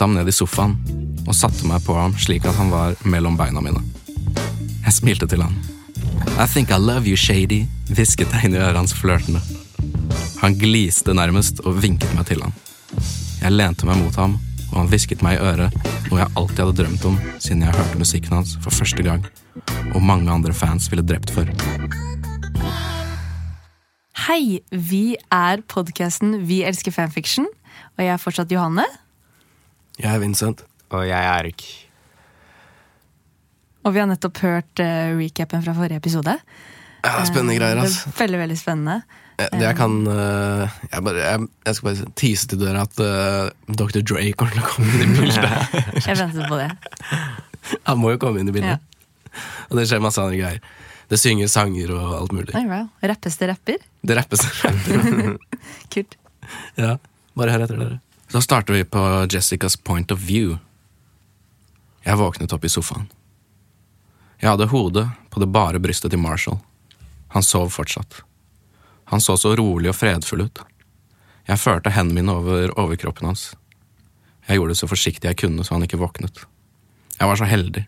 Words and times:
Dyttet 0.00 0.08
ham 0.08 0.14
ned 0.16 0.28
i 0.28 0.32
sofaen 0.32 0.70
og 1.28 1.34
satte 1.36 1.66
meg 1.68 1.82
på 1.84 1.92
ham 1.92 2.14
slik 2.16 2.46
at 2.48 2.56
han 2.56 2.70
var 2.72 2.94
mellom 3.04 3.34
beina 3.36 3.60
mine. 3.60 3.82
Jeg 4.86 4.94
smilte 4.96 5.26
til 5.28 5.42
han. 5.44 5.52
I 6.40 6.46
think 6.48 6.70
I 6.72 6.78
love 6.80 7.04
you, 7.04 7.18
Shady, 7.20 7.66
hvisket 7.92 8.32
jeg 8.32 8.48
inn 8.48 8.56
i 8.56 8.62
øret 8.62 8.78
hans 8.78 8.94
flørtende. 8.96 9.42
Han 10.40 10.56
gliste 10.56 11.12
nærmest 11.12 11.60
og 11.68 11.82
vinket 11.84 12.14
meg 12.16 12.24
til 12.30 12.40
han. 12.40 12.56
Jeg 13.42 13.52
lente 13.52 13.84
meg 13.90 14.00
mot 14.00 14.16
ham, 14.16 14.38
og 14.70 14.78
han 14.78 14.88
hvisket 14.88 15.20
meg 15.20 15.36
i 15.36 15.44
øret 15.50 15.76
noe 16.06 16.22
jeg 16.22 16.32
alltid 16.32 16.64
hadde 16.64 16.78
drømt 16.80 17.06
om 17.10 17.20
siden 17.36 17.66
jeg 17.66 17.76
hørte 17.76 18.00
musikken 18.00 18.38
hans 18.38 18.56
for 18.64 18.72
første 18.72 19.04
gang, 19.04 19.28
og 19.92 20.00
mange 20.00 20.32
andre 20.32 20.56
fans 20.56 20.88
ville 20.88 21.04
drept 21.04 21.34
for. 21.36 21.44
Hei, 24.30 24.64
vi 24.72 25.04
er 25.28 25.60
podkasten 25.68 26.38
Vi 26.48 26.62
elsker 26.64 26.96
fanfiction, 27.02 27.52
og 27.98 28.04
jeg 28.06 28.16
er 28.16 28.24
fortsatt 28.24 28.56
Johanne. 28.56 28.88
Jeg 30.00 30.08
er 30.14 30.20
Vincent. 30.22 30.64
Og 30.90 31.06
jeg 31.06 31.16
er 31.16 31.30
Erik. 31.38 31.64
Og 33.84 33.94
vi 33.94 34.00
har 34.02 34.08
nettopp 34.10 34.40
hørt 34.44 34.82
uh, 34.82 35.16
recapen 35.18 35.62
fra 35.64 35.74
forrige 35.76 36.00
episode. 36.00 36.34
Ja, 37.00 37.14
det 37.14 37.22
er 37.22 37.28
spennende 37.30 37.56
greier, 37.56 37.78
Det 37.80 37.88
ass. 37.88 38.02
er 38.08 38.16
Veldig, 38.18 38.40
veldig 38.42 38.56
spennende. 38.60 38.96
Jeg, 39.40 39.60
jeg 39.62 39.76
kan 39.78 39.94
uh, 40.04 40.80
jeg, 40.90 41.04
bare, 41.06 41.20
jeg, 41.22 41.46
jeg 41.66 41.76
skal 41.78 41.88
bare 41.88 42.10
tease 42.20 42.50
til 42.50 42.60
dere 42.60 42.82
at 42.84 43.00
eh, 43.00 43.72
Dr. 43.72 44.02
Dre 44.04 44.26
kommer 44.36 44.52
til 44.52 44.60
å 44.60 44.66
komme 44.68 44.98
inn 45.00 45.14
i 45.14 45.22
bildet. 45.22 45.78
Jeg 46.10 46.18
ventet 46.18 46.44
på 46.50 46.58
det. 46.60 46.66
Han 47.88 48.02
må 48.02 48.12
jo 48.12 48.20
komme 48.20 48.42
inn 48.42 48.50
i 48.52 48.54
bildet. 48.56 48.84
Og 49.70 49.78
det 49.78 49.86
skjer 49.88 50.02
masse 50.04 50.20
andre 50.20 50.36
greier. 50.42 50.60
Det 51.10 51.18
synger 51.18 51.48
sanger 51.50 51.94
og 51.96 52.12
alt 52.18 52.36
mulig. 52.36 52.52
Oh, 52.52 52.68
wow. 52.68 52.84
Rappes 53.00 53.40
det 53.40 53.48
rapper? 53.48 53.80
Det 54.04 54.18
rappes. 54.18 54.44
Kult. 55.94 56.20
ja, 56.76 56.92
bare 57.38 57.56
hør 57.56 57.64
etter 57.64 57.80
dere. 57.80 57.98
Så 58.32 58.40
starter 58.40 58.72
vi 58.72 58.84
på 58.84 59.26
Jessicas 59.32 59.76
point 59.76 60.10
of 60.10 60.18
view. 60.18 60.58
Jeg 62.06 62.16
våknet 62.16 62.52
opp 62.52 62.64
i 62.64 62.68
sofaen. 62.70 63.08
Jeg 64.38 64.52
hadde 64.52 64.68
hodet 64.70 65.08
på 65.34 65.42
det 65.42 65.48
bare 65.50 65.80
brystet 65.82 66.14
til 66.14 66.22
Marshall. 66.22 66.60
Han 67.34 67.42
sov 67.42 67.72
fortsatt. 67.74 68.20
Han 69.10 69.20
så 69.20 69.34
så 69.36 69.56
rolig 69.58 69.90
og 69.90 69.98
fredfull 69.98 70.46
ut. 70.46 70.62
Jeg 71.50 71.58
førte 71.58 71.90
hendene 71.90 72.20
mine 72.22 72.38
over 72.38 72.70
overkroppen 72.78 73.26
hans. 73.32 73.48
Jeg 74.46 74.60
gjorde 74.60 74.76
det 74.76 74.82
så 74.84 74.90
forsiktig 74.94 75.26
jeg 75.26 75.42
kunne 75.42 75.66
så 75.66 75.74
han 75.74 75.88
ikke 75.88 75.98
våknet. 75.98 76.46
Jeg 77.18 77.26
var 77.26 77.36
så 77.36 77.50
heldig. 77.50 77.82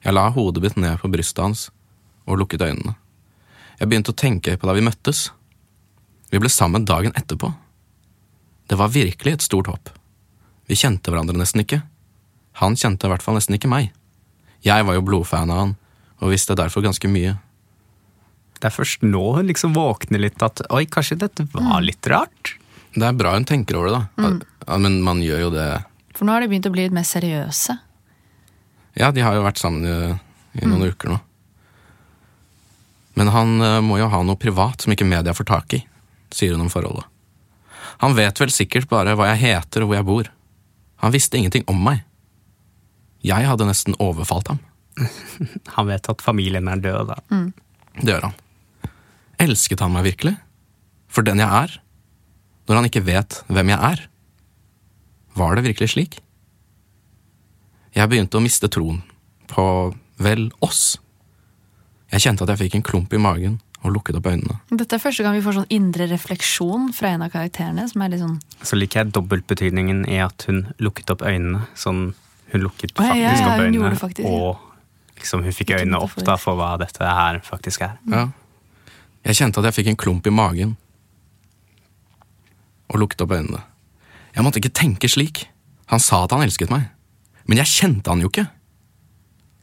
Jeg 0.00 0.16
la 0.16 0.30
hodet 0.32 0.64
mitt 0.64 0.80
ned 0.80 0.96
på 1.02 1.12
brystet 1.12 1.44
hans 1.44 1.68
og 2.24 2.40
lukket 2.40 2.64
øynene. 2.64 2.96
Jeg 3.76 3.92
begynte 3.92 4.16
å 4.16 4.20
tenke 4.24 4.56
på 4.56 4.66
da 4.66 4.72
vi 4.72 4.88
møttes. 4.88 5.28
Vi 6.32 6.40
ble 6.40 6.48
sammen 6.48 6.88
dagen 6.88 7.12
etterpå. 7.12 7.52
Det 8.68 8.76
var 8.76 8.92
virkelig 8.92 9.38
et 9.38 9.44
stort 9.44 9.70
hopp. 9.70 9.90
Vi 10.68 10.76
kjente 10.76 11.12
hverandre 11.12 11.38
nesten 11.38 11.64
ikke. 11.64 11.80
Han 12.60 12.76
kjente 12.76 13.08
i 13.08 13.12
hvert 13.12 13.24
fall 13.24 13.38
nesten 13.38 13.56
ikke 13.56 13.70
meg. 13.70 13.92
Jeg 14.66 14.84
var 14.84 14.98
jo 14.98 15.04
blodfan 15.06 15.52
av 15.54 15.62
han, 15.62 15.74
og 16.18 16.32
visste 16.34 16.56
derfor 16.58 16.84
ganske 16.84 17.08
mye. 17.08 17.36
Det 18.58 18.68
er 18.68 18.74
først 18.74 19.04
nå 19.06 19.22
hun 19.36 19.48
liksom 19.48 19.76
våkner 19.76 20.20
litt 20.20 20.42
at 20.42 20.64
oi, 20.74 20.82
kanskje 20.90 21.20
dette 21.22 21.46
var 21.54 21.80
litt 21.84 22.06
rart. 22.10 22.56
Det 22.94 23.06
er 23.06 23.16
bra 23.16 23.36
hun 23.36 23.46
tenker 23.46 23.78
over 23.78 23.92
det, 23.92 24.00
da. 24.18 24.30
Ja, 24.66 24.78
men 24.82 24.98
man 25.06 25.22
gjør 25.22 25.46
jo 25.46 25.50
det 25.54 25.66
For 26.16 26.26
nå 26.26 26.34
har 26.34 26.42
de 26.42 26.48
begynt 26.50 26.66
å 26.66 26.72
bli 26.74 26.88
litt 26.88 26.96
mer 26.96 27.06
seriøse. 27.06 27.78
Ja, 28.98 29.12
de 29.14 29.22
har 29.22 29.36
jo 29.38 29.44
vært 29.46 29.60
sammen 29.62 29.86
i, 29.86 29.96
i 30.58 30.66
noen 30.66 30.90
uker 30.90 31.14
nå. 31.14 31.20
Men 33.18 33.30
han 33.34 33.54
eh, 33.62 33.78
må 33.82 34.00
jo 34.00 34.10
ha 34.10 34.20
noe 34.26 34.38
privat 34.38 34.82
som 34.82 34.92
ikke 34.94 35.06
media 35.06 35.34
får 35.34 35.46
tak 35.46 35.78
i, 35.78 35.80
sier 36.34 36.54
hun 36.54 36.66
om 36.66 36.72
forholdet. 36.72 37.06
Han 38.02 38.14
vet 38.14 38.40
vel 38.40 38.52
sikkert 38.54 38.88
bare 38.90 39.16
hva 39.18 39.30
jeg 39.32 39.42
heter 39.46 39.84
og 39.84 39.90
hvor 39.90 39.98
jeg 39.98 40.08
bor. 40.08 40.30
Han 41.02 41.14
visste 41.14 41.38
ingenting 41.38 41.64
om 41.70 41.80
meg. 41.82 42.04
Jeg 43.26 43.46
hadde 43.48 43.66
nesten 43.66 43.96
overfalt 44.02 44.52
ham. 44.52 44.60
Han 45.76 45.88
vet 45.90 46.08
at 46.10 46.22
familien 46.22 46.70
er 46.70 46.80
død, 46.82 47.10
da. 47.10 47.18
Det 47.98 48.12
gjør 48.12 48.28
han. 48.28 48.36
Elsket 49.42 49.82
han 49.82 49.92
meg 49.94 50.06
virkelig? 50.06 50.32
For 51.10 51.26
den 51.26 51.38
jeg 51.42 51.46
er? 51.46 51.76
Når 52.68 52.78
han 52.78 52.88
ikke 52.88 53.04
vet 53.06 53.38
hvem 53.46 53.70
jeg 53.72 53.78
er? 53.78 54.02
Var 55.38 55.54
det 55.56 55.64
virkelig 55.66 55.92
slik? 55.94 56.18
Jeg 57.94 58.10
begynte 58.10 58.38
å 58.38 58.42
miste 58.44 58.70
troen 58.70 59.00
på, 59.50 59.64
vel, 60.22 60.48
oss. 60.62 60.98
Jeg 62.12 62.26
kjente 62.26 62.44
at 62.44 62.52
jeg 62.54 62.62
fikk 62.64 62.78
en 62.78 62.86
klump 62.86 63.14
i 63.14 63.22
magen 63.22 63.58
og 63.86 63.92
lukket 63.94 64.16
opp 64.18 64.26
øynene. 64.26 64.56
Dette 64.74 64.96
er 64.96 65.02
første 65.02 65.22
gang 65.22 65.36
vi 65.36 65.42
får 65.44 65.54
sånn 65.60 65.68
indre 65.74 66.08
refleksjon 66.10 66.88
fra 66.96 67.12
en 67.14 67.22
av 67.22 67.30
karakterene. 67.30 67.84
som 67.88 68.02
er 68.02 68.10
litt 68.14 68.22
sånn... 68.24 68.38
Så 68.66 68.78
liker 68.78 69.04
jeg 69.04 69.12
dobbeltbetydningen 69.14 70.04
i 70.10 70.18
at 70.24 70.48
hun 70.48 70.64
lukket 70.82 71.12
opp 71.14 71.22
øynene. 71.22 71.62
Sånn, 71.78 72.08
hun 72.52 72.64
lukket 72.64 72.96
Å, 72.98 73.06
ja, 73.06 73.12
faktisk 73.12 73.22
ja, 73.22 73.46
ja, 73.46 73.52
opp 73.52 73.62
øynene, 73.66 73.92
faktisk, 74.00 74.26
ja. 74.26 74.34
og 74.34 75.20
liksom 75.20 75.44
hun 75.46 75.54
fikk 75.54 75.74
øynene 75.78 76.02
opp 76.02 76.10
for- 76.16 76.26
da 76.26 76.36
for 76.40 76.58
hva 76.58 76.72
dette 76.82 77.06
her 77.06 77.40
faktisk 77.46 77.86
er. 77.86 77.96
Ja. 78.10 78.26
Jeg 79.28 79.38
kjente 79.38 79.62
at 79.62 79.70
jeg 79.70 79.78
fikk 79.78 79.92
en 79.92 80.00
klump 80.00 80.26
i 80.26 80.34
magen 80.34 80.76
og 82.88 83.00
lukket 83.02 83.22
opp 83.22 83.34
øynene. 83.36 83.62
Jeg 84.34 84.44
måtte 84.46 84.60
ikke 84.62 84.74
tenke 84.74 85.08
slik. 85.10 85.46
Han 85.92 86.00
sa 86.02 86.24
at 86.24 86.34
han 86.34 86.42
elsket 86.44 86.70
meg, 86.70 86.88
men 87.46 87.58
jeg 87.62 87.66
kjente 87.70 88.10
han 88.10 88.20
jo 88.20 88.28
ikke. 88.30 88.48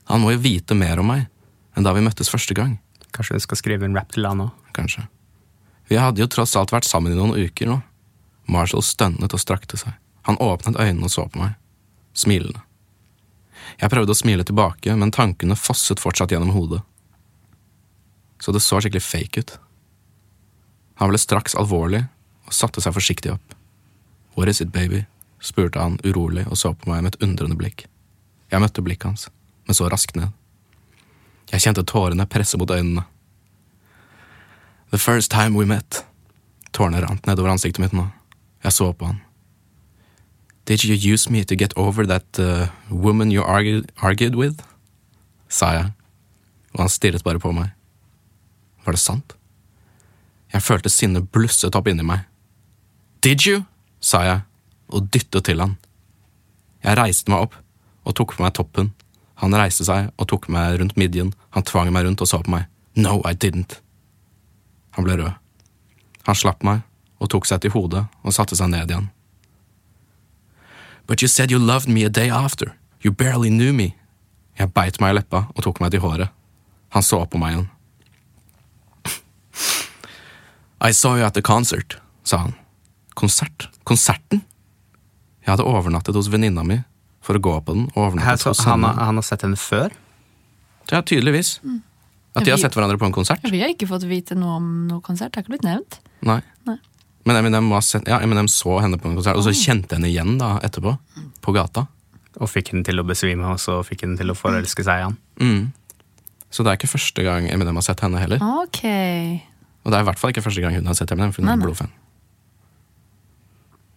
Han 0.09 0.21
må 0.21 0.31
jo 0.35 0.41
vite 0.43 0.75
mer 0.77 0.99
om 1.01 1.07
meg 1.11 1.27
enn 1.75 1.83
da 1.85 1.91
vi 1.93 2.03
møttes 2.05 2.29
første 2.31 2.55
gang. 2.57 2.77
Kanskje 3.15 3.37
du 3.37 3.43
skal 3.45 3.59
skrive 3.59 3.87
en 3.87 3.95
rap 3.95 4.11
til 4.11 4.27
han 4.27 4.47
òg. 4.47 4.51
kanskje. 4.75 5.07
Vi 5.87 5.95
hadde 5.95 6.19
jo 6.19 6.27
tross 6.27 6.55
alt 6.55 6.73
vært 6.73 6.87
sammen 6.87 7.13
i 7.13 7.15
noen 7.15 7.37
uker 7.37 7.69
nå. 7.69 7.81
Marshall 8.51 8.83
stønnet 8.83 9.33
og 9.33 9.39
strakte 9.39 9.77
seg. 9.77 9.93
Han 10.25 10.37
åpnet 10.41 10.79
øynene 10.79 11.05
og 11.05 11.13
så 11.13 11.27
på 11.29 11.39
meg, 11.39 11.53
smilende. 12.13 12.61
Jeg 13.79 13.89
prøvde 13.89 14.13
å 14.13 14.17
smile 14.17 14.43
tilbake, 14.45 14.95
men 14.95 15.13
tankene 15.13 15.55
fosset 15.55 16.01
fortsatt 16.01 16.33
gjennom 16.33 16.53
hodet. 16.55 16.81
Så 18.41 18.51
det 18.51 18.61
så 18.65 18.81
skikkelig 18.81 19.03
fake 19.05 19.41
ut. 19.41 19.55
Han 21.01 21.11
ble 21.11 21.19
straks 21.21 21.55
alvorlig 21.59 22.05
og 22.45 22.53
satte 22.53 22.81
seg 22.81 22.95
forsiktig 22.95 23.33
opp. 23.33 23.55
What 24.35 24.49
is 24.49 24.61
it, 24.61 24.73
baby? 24.73 25.05
spurte 25.45 25.79
han 25.79 25.99
urolig 26.03 26.45
og 26.49 26.57
så 26.57 26.73
på 26.73 26.89
meg 26.89 27.03
med 27.05 27.13
et 27.13 27.23
undrende 27.25 27.57
blikk. 27.59 27.85
Jeg 28.49 28.61
møtte 28.63 28.81
blikket 28.81 29.11
hans, 29.11 29.27
men 29.67 29.77
så 29.77 29.89
raskt 29.91 30.17
ned. 30.17 30.33
Jeg 31.51 31.61
kjente 31.61 31.85
tårene 31.85 32.25
presse 32.25 32.57
mot 32.57 32.71
øynene. 32.71 33.05
The 34.91 34.97
first 34.97 35.31
time 35.31 35.57
we 35.57 35.65
met. 35.65 36.05
Tårene 36.73 37.01
rant 37.03 37.27
nedover 37.27 37.51
ansiktet 37.51 37.83
mitt 37.83 37.93
nå. 37.93 38.07
Jeg 38.63 38.73
så 38.73 38.91
på 38.93 39.05
han. 39.05 39.21
Did 40.65 40.83
you 40.83 40.95
use 40.95 41.29
me 41.29 41.43
to 41.43 41.55
get 41.55 41.73
over 41.77 42.05
that 42.05 42.39
uh, 42.39 42.67
woman 42.89 43.31
you 43.31 43.43
argued, 43.43 43.91
argued 44.01 44.35
with? 44.35 44.63
sa 45.47 45.71
jeg, 45.75 45.91
og 46.73 46.79
han 46.83 46.91
stirret 46.91 47.23
bare 47.23 47.39
på 47.39 47.51
meg. 47.53 47.69
Var 48.85 48.97
det 48.97 49.01
sant? 49.01 49.35
Jeg 50.53 50.65
følte 50.65 50.91
sinnet 50.91 51.29
blusset 51.33 51.75
opp 51.77 51.87
inni 51.87 52.05
meg. 52.05 52.25
Did 53.23 53.45
you? 53.45 53.63
sa 54.01 54.21
jeg, 54.25 54.41
og 54.93 55.07
dyttet 55.13 55.47
til 55.47 55.61
han. 55.61 55.77
Jeg 56.85 56.97
reiste 56.99 57.31
meg 57.31 57.47
opp 57.47 57.55
og 58.05 58.17
tok 58.17 58.35
på 58.35 58.45
meg 58.45 58.53
toppen. 58.57 58.91
Han 59.41 59.55
reiste 59.55 59.85
seg 59.87 60.11
og 60.15 60.29
tok 60.31 60.47
meg 60.51 60.79
rundt 60.79 60.95
midjen. 60.99 61.33
Han 61.55 61.65
tvang 61.67 61.91
meg 61.93 62.07
rundt 62.07 62.23
og 62.23 62.29
så 62.29 62.39
på 62.43 62.53
meg. 62.53 62.69
No, 62.95 63.19
I 63.27 63.35
didn't. 63.35 63.81
Han 64.95 65.07
ble 65.07 65.17
rød. 65.19 65.33
Han 66.25 66.39
slapp 66.39 66.63
meg 66.63 66.85
og 67.19 67.29
tok 67.31 67.47
seg 67.47 67.61
til 67.63 67.73
hodet 67.75 68.05
og 68.23 68.35
satte 68.35 68.55
seg 68.57 68.71
ned 68.71 68.91
igjen. 68.91 69.09
But 71.05 71.21
you 71.21 71.27
said 71.27 71.51
you 71.51 71.59
loved 71.59 71.87
me 71.87 72.05
a 72.05 72.09
day 72.09 72.29
after. 72.29 72.73
You 73.03 73.11
barely 73.11 73.49
knew 73.49 73.73
me. 73.73 73.93
Jeg 74.57 74.71
beit 74.73 75.01
meg 75.03 75.13
i 75.13 75.19
leppa 75.19 75.45
og 75.51 75.63
tok 75.63 75.81
meg 75.83 75.91
til 75.93 76.01
håret. 76.01 76.31
Han 76.95 77.03
så 77.03 77.19
på 77.27 77.37
meg 77.41 77.53
igjen. 77.53 77.69
I 80.85 80.91
saw 80.91 81.17
you 81.17 81.25
at 81.25 81.33
the 81.33 81.41
concert, 81.41 81.97
sa 82.23 82.37
han. 82.37 82.55
Konsert? 83.15 83.69
Konserten? 83.83 84.43
Jeg 85.45 85.53
hadde 85.53 85.67
overnattet 85.67 86.15
hos 86.17 86.29
venninna 86.31 86.63
mi 86.67 86.79
for 87.25 87.37
å 87.37 87.41
gå 87.41 87.55
på 87.65 87.75
den. 87.75 87.87
og 87.95 88.09
overnatte 88.09 88.51
hos 88.51 88.63
henne. 88.67 88.93
Han, 88.93 89.03
han 89.09 89.21
har 89.21 89.25
sett 89.25 89.45
henne 89.45 89.59
før? 89.59 89.93
Ja, 90.91 91.01
tydeligvis. 91.01 91.57
At 92.35 92.45
de 92.45 92.51
har 92.51 92.59
sett 92.61 92.75
hverandre 92.75 92.99
på 93.01 93.07
en 93.07 93.15
konsert? 93.15 93.45
Vi 93.47 93.61
har 93.63 93.71
ikke 93.71 93.87
fått 93.89 94.05
vite 94.09 94.35
noe 94.37 94.59
om 94.59 94.67
noe 94.89 95.01
konsert. 95.03 95.31
Det 95.33 95.39
har 95.39 95.45
ikke 95.45 95.55
blitt 95.55 95.65
nevnt. 95.67 95.99
Nei. 96.27 96.41
Nei. 96.67 96.77
Men 97.25 97.39
Eminem, 97.39 97.71
sett, 97.81 98.05
ja, 98.11 98.19
Eminem 98.21 98.49
så 98.51 98.77
henne 98.83 98.99
på 99.01 99.09
en 99.09 99.15
konsert, 99.17 99.39
og 99.39 99.47
så 99.47 99.53
kjente 99.55 99.97
henne 99.97 100.11
igjen 100.11 100.35
da 100.37 100.59
etterpå. 100.65 100.93
På 101.41 101.55
gata. 101.55 101.87
Og 102.35 102.51
fikk 102.51 102.73
henne 102.73 102.85
til 102.85 102.99
å 103.01 103.07
besvime, 103.07 103.47
og 103.55 103.61
så 103.63 103.79
fikk 103.87 104.03
henne 104.05 104.19
til 104.19 104.29
å 104.29 104.37
forelske 104.37 104.85
seg 104.85 105.01
i 105.01 105.05
han. 105.07 105.17
Mm. 105.41 105.63
Så 106.53 106.63
det 106.63 106.71
er 106.71 106.77
ikke 106.77 106.91
første 106.91 107.25
gang 107.25 107.47
Eminem 107.49 107.79
har 107.79 107.87
sett 107.87 108.03
henne 108.05 108.21
heller. 108.21 108.43
Ok. 108.61 108.83
Og 108.85 109.93
det 109.93 109.97
er 109.97 110.03
i 110.03 110.09
hvert 110.11 110.21
fall 110.21 110.35
ikke 110.35 110.43
første 110.45 110.61
gang 110.63 110.75
hun 110.77 110.91
har 110.91 110.97
sett 110.99 111.15
Eminem, 111.15 111.33
for 111.33 111.41
hun 111.41 111.49
Nei, 111.49 111.57
er 111.57 111.65
blodfan. 111.65 111.95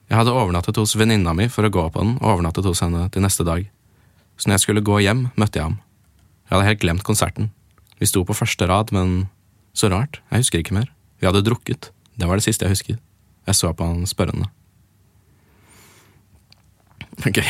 Jeg 0.09 0.17
hadde 0.17 0.33
overnattet 0.33 0.79
hos 0.81 0.97
venninna 0.97 1.35
mi 1.37 1.51
for 1.53 1.69
å 1.69 1.73
gå 1.73 1.85
på 1.93 2.01
den, 2.01 2.15
og 2.23 2.39
overnattet 2.39 2.65
hos 2.65 2.81
henne 2.81 3.05
til 3.13 3.25
neste 3.25 3.45
dag. 3.45 3.67
Så 4.41 4.49
når 4.49 4.57
jeg 4.57 4.65
skulle 4.65 4.85
gå 4.87 5.01
hjem, 5.05 5.27
møtte 5.37 5.61
jeg 5.61 5.67
ham. 5.67 5.81
Jeg 6.49 6.55
hadde 6.55 6.69
helt 6.71 6.85
glemt 6.85 7.05
konserten. 7.05 7.51
Vi 8.01 8.09
sto 8.09 8.23
på 8.25 8.37
første 8.37 8.69
rad, 8.71 8.93
men 8.95 9.27
så 9.77 9.91
rart, 9.93 10.23
jeg 10.31 10.45
husker 10.45 10.63
ikke 10.63 10.79
mer. 10.79 10.89
Vi 11.21 11.29
hadde 11.29 11.45
drukket. 11.45 11.91
Det 12.17 12.29
var 12.29 12.41
det 12.41 12.47
siste 12.47 12.65
jeg 12.65 12.77
husket. 12.77 13.03
Jeg 13.49 13.59
så 13.59 13.73
på 13.77 13.85
han 13.85 14.07
spørrende. 14.09 14.49
Ok. 17.27 17.43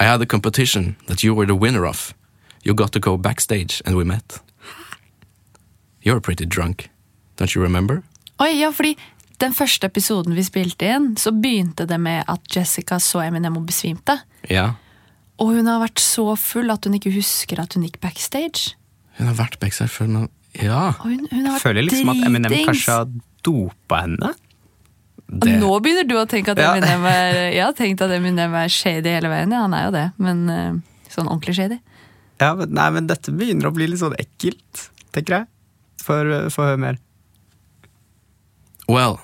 I 0.00 0.04
had 0.04 0.22
a 0.22 0.26
competition 0.26 0.96
that 1.06 1.24
you 1.24 1.34
were 1.34 1.46
the 1.46 1.58
winner 1.58 1.84
of. 1.84 2.14
You 2.64 2.74
got 2.74 2.92
to 2.92 3.00
go 3.00 3.16
backstage 3.16 3.82
and 3.84 3.96
we 3.96 4.04
met. 4.04 4.40
You're 6.02 6.20
pretty 6.20 6.46
drunk. 6.46 6.88
Don't 7.36 7.54
you 7.54 7.62
remember? 7.62 8.02
Oi, 8.40 8.60
ja, 8.60 8.70
fordi 8.72 8.96
den 9.40 9.54
første 9.56 9.88
episoden 9.88 10.34
vi 10.36 10.44
spilte 10.46 10.88
inn, 10.94 11.10
så 11.20 11.32
begynte 11.32 11.86
det 11.88 11.98
med 12.00 12.24
at 12.28 12.42
Jessica 12.54 12.98
så 13.02 13.22
Eminem 13.24 13.56
og 13.60 13.66
besvimte. 13.68 14.18
Ja. 14.50 14.74
Og 15.40 15.54
hun 15.56 15.66
har 15.70 15.80
vært 15.80 16.00
så 16.02 16.26
full 16.36 16.70
at 16.72 16.84
hun 16.84 16.98
ikke 16.98 17.12
husker 17.14 17.62
at 17.62 17.74
hun 17.76 17.86
gikk 17.86 17.96
backstage. 18.02 18.74
Hun 19.18 19.30
har 19.30 19.38
vært 19.38 19.58
backstage 19.62 19.92
før, 19.94 20.08
men 20.12 20.28
Ja. 20.58 20.88
Og 21.00 21.06
hun, 21.06 21.26
hun 21.30 21.46
har 21.46 21.56
Jeg 21.58 21.62
føler 21.62 21.86
liksom 21.86 22.08
at 22.10 22.24
Eminem 22.26 22.50
dritings. 22.50 22.66
kanskje 22.66 22.92
har 22.98 23.10
dopa 23.46 24.00
henne. 24.02 24.32
Det. 25.30 25.52
Nå 25.62 25.70
begynner 25.80 26.08
du 26.08 26.16
å 26.18 26.26
tenke 26.26 26.50
at 26.52 26.58
Ja. 26.58 26.72
Eminem 26.74 27.04
er 27.06 27.38
Jeg 27.56 27.64
har 27.64 27.72
tenkt 27.78 28.02
at 28.02 28.10
Eminem 28.10 28.54
er 28.58 28.68
shady 28.68 29.08
hele 29.14 29.30
veien. 29.30 29.52
Ja, 29.54 29.62
han 29.68 29.74
er 29.78 29.84
jo 29.86 29.92
det, 29.94 30.06
men 30.18 30.42
eh, 30.50 30.72
sånn 31.08 31.28
ordentlig 31.30 31.54
shady. 31.56 31.78
Ja, 32.40 32.54
men, 32.58 32.72
nei, 32.74 32.88
men 32.90 33.06
dette 33.06 33.30
begynner 33.32 33.68
å 33.70 33.74
bli 33.76 33.86
litt 33.86 34.00
sånn 34.00 34.16
ekkelt, 34.18 34.88
tenker 35.14 35.38
jeg. 35.40 35.46
Få 36.02 36.16
høre 36.18 36.76
mer. 36.80 36.98
Well, 38.88 39.20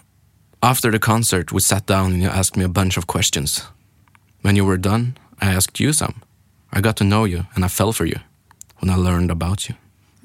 after 0.67 0.91
the 0.91 0.99
concert, 0.99 1.53
we 1.53 1.61
sat 1.61 1.87
down 1.87 2.13
and 2.13 2.23
you 2.23 2.29
asked 2.29 2.57
me 2.57 2.65
a 2.65 2.69
bunch 2.69 2.99
of 2.99 3.07
questions. 3.07 3.63
When 4.43 4.57
you 4.57 4.65
were 4.65 4.77
done, 4.77 5.17
I 5.41 5.55
asked 5.55 5.79
you 5.79 5.93
some. 5.93 6.23
I 6.73 6.81
got 6.81 6.97
to 6.97 7.05
know 7.05 7.25
you, 7.25 7.47
and 7.55 7.65
I 7.65 7.69
fell 7.69 7.93
for 7.93 8.05
you 8.05 8.19
when 8.81 8.91
I 8.91 8.97
learned 8.97 9.31
about 9.31 9.69
you. 9.69 9.77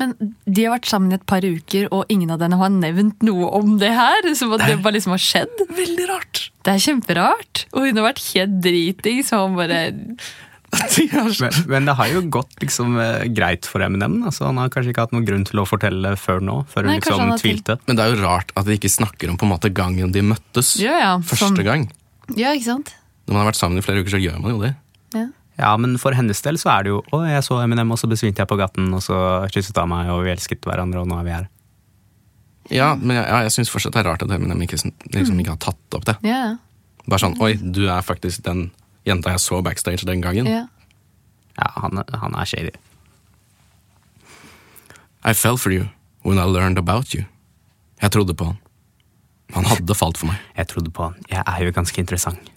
Men 0.01 0.15
de 0.49 0.63
har 0.65 0.73
vært 0.73 0.89
sammen 0.89 1.13
i 1.13 1.17
et 1.19 1.25
par 1.29 1.45
uker, 1.45 1.85
og 1.93 2.09
ingen 2.09 2.33
av 2.33 2.39
dem 2.41 2.55
har 2.57 2.71
nevnt 2.73 3.21
noe 3.21 3.51
om 3.53 3.75
det 3.77 3.91
her. 3.93 4.25
Som 4.37 4.55
at 4.57 4.65
det 4.65 4.79
bare 4.81 4.97
liksom 4.97 5.13
har 5.13 5.21
skjedd. 5.21 5.61
Veldig 5.77 6.07
rart. 6.09 6.47
Det 6.65 6.73
er 6.73 6.85
kjemperart. 6.87 7.65
Og 7.75 7.85
hun 7.85 8.01
har 8.01 8.09
vært 8.09 8.23
helt 8.31 8.57
driting, 8.65 9.21
så 9.27 9.43
han 9.43 9.59
bare 9.59 9.81
Men, 11.41 11.51
men 11.67 11.87
det 11.87 11.93
har 11.97 12.09
jo 12.11 12.21
gått 12.31 12.53
liksom 12.61 12.95
eh, 12.99 13.25
greit 13.33 13.67
for 13.67 13.83
Eminem. 13.83 14.21
Altså, 14.27 14.45
han 14.47 14.59
har 14.61 14.69
kanskje 14.71 14.93
ikke 14.93 15.05
hatt 15.05 15.13
noen 15.15 15.25
grunn 15.27 15.43
til 15.47 15.61
å 15.61 15.65
fortelle 15.67 16.13
før 16.19 16.39
nå, 16.43 16.55
før 16.71 16.85
hun 16.87 16.91
Nei, 16.93 16.97
kanskje 17.01 17.11
liksom 17.17 17.31
han 17.31 17.41
tvilte. 17.41 17.75
Men 17.87 17.97
det 17.97 18.05
er 18.05 18.13
jo 18.13 18.21
rart 18.21 18.53
at 18.59 18.67
de 18.67 18.77
ikke 18.77 18.91
snakker 18.91 19.31
om 19.31 19.39
på 19.39 19.47
en 19.47 19.51
måte 19.51 19.71
gangen 19.75 20.13
de 20.15 20.23
møttes. 20.25 20.73
Ja, 20.81 20.95
ja. 20.99 21.11
Første 21.25 21.51
Som... 21.51 21.59
gang. 21.67 21.87
Ja, 22.37 22.53
ikke 22.55 22.69
sant? 22.69 22.93
Når 23.25 23.35
man 23.35 23.43
har 23.43 23.49
vært 23.51 23.59
sammen 23.59 23.81
i 23.81 23.85
flere 23.85 24.03
uker, 24.03 24.15
så 24.15 24.21
gjør 24.21 24.39
man 24.43 24.55
jo 24.55 24.63
det. 24.63 24.73
Ja. 25.17 25.27
Ja, 25.61 25.71
men 25.77 25.97
for 26.01 26.15
hennes 26.17 26.39
del 26.41 26.57
så 26.57 26.71
er 26.73 26.85
det 26.87 26.93
jo 26.93 27.01
Å, 27.13 27.21
jeg 27.27 27.43
så 27.45 27.59
Eminem, 27.61 27.91
og 27.93 27.99
så 27.99 28.07
besvimte 28.09 28.41
jeg 28.41 28.49
på 28.49 28.57
gaten, 28.59 28.87
og 28.95 29.03
så 29.05 29.17
kysset 29.51 29.77
han 29.77 29.91
meg, 29.91 30.09
og 30.13 30.23
vi 30.25 30.31
elsket 30.33 30.63
hverandre, 30.65 31.03
og 31.03 31.11
nå 31.11 31.19
er 31.19 31.27
vi 31.27 31.35
her. 31.35 31.47
Ja, 32.71 32.91
men 32.95 33.17
jeg, 33.17 33.25
ja, 33.27 33.41
jeg 33.47 33.55
syns 33.57 33.71
fortsatt 33.73 33.95
det 33.97 34.03
er 34.03 34.11
rart 34.13 34.23
at 34.23 34.31
Eminem 34.31 34.63
ikke, 34.63 34.79
liksom, 35.11 35.41
ikke 35.43 35.55
har 35.57 35.63
tatt 35.67 35.97
opp 35.97 36.07
det. 36.07 36.15
Ja, 36.25 36.43
ja. 36.47 36.53
Bare 37.09 37.23
sånn 37.23 37.39
Oi, 37.41 37.55
du 37.57 37.87
er 37.89 38.05
faktisk 38.05 38.43
den 38.45 38.69
jenta 39.07 39.29
jeg 39.29 39.39
så 39.39 39.61
backstage 39.61 40.05
den 40.07 40.21
gangen. 40.21 40.45
ja. 40.47 40.67
Ja, 41.59 41.67
han, 41.81 42.03
han 42.13 42.35
er 42.35 42.45
shady. 42.45 42.71
I 45.23 45.33
fell 45.33 45.57
for 45.57 45.69
you 45.71 45.89
when 46.23 46.37
I 46.39 46.43
learned 46.43 46.77
about 46.77 47.13
you. 47.13 47.25
Jeg 48.01 48.11
trodde 48.11 48.33
på 48.33 48.45
han. 48.45 48.57
Han 49.53 49.65
hadde 49.65 49.95
falt 49.95 50.17
for 50.17 50.25
meg. 50.25 50.35
Jeg 50.57 50.67
trodde 50.67 50.91
på 50.91 51.03
han. 51.03 51.15
Jeg 51.29 51.43
er 51.47 51.63
jo 51.65 51.71
ganske 51.71 51.99
interessant. 52.01 52.51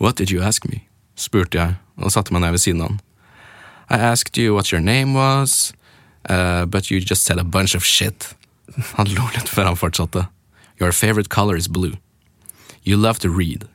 What 0.00 0.18
did 0.18 0.30
you 0.30 0.42
ask 0.42 0.64
me? 0.64 0.80
spurte 1.16 1.58
jeg 1.58 1.74
og 1.96 2.12
satte 2.12 2.32
meg 2.32 2.40
ned 2.42 2.50
ved 2.50 2.58
siden 2.58 2.80
av 2.80 2.88
han. 2.88 3.00
I 3.90 3.98
asked 4.10 4.38
you 4.38 4.54
what 4.54 4.72
your 4.72 4.80
name 4.80 5.12
was, 5.14 5.72
uh, 6.30 6.64
but 6.64 6.90
you 6.90 6.98
just 6.98 7.24
said 7.24 7.38
a 7.38 7.44
bunch 7.44 7.74
of 7.76 7.84
shit. 7.84 8.34
Han 8.96 9.06
lo 9.06 9.28
litt 9.36 9.48
før 9.48 9.64
han 9.64 9.76
fortsatte. 9.76 10.26
Your 10.80 10.92
favorite 10.92 11.28
color 11.28 11.56
is 11.56 11.68
blue. 11.68 11.98
You 12.84 12.96
love 12.96 13.18
to 13.20 13.28
read. 13.28 13.68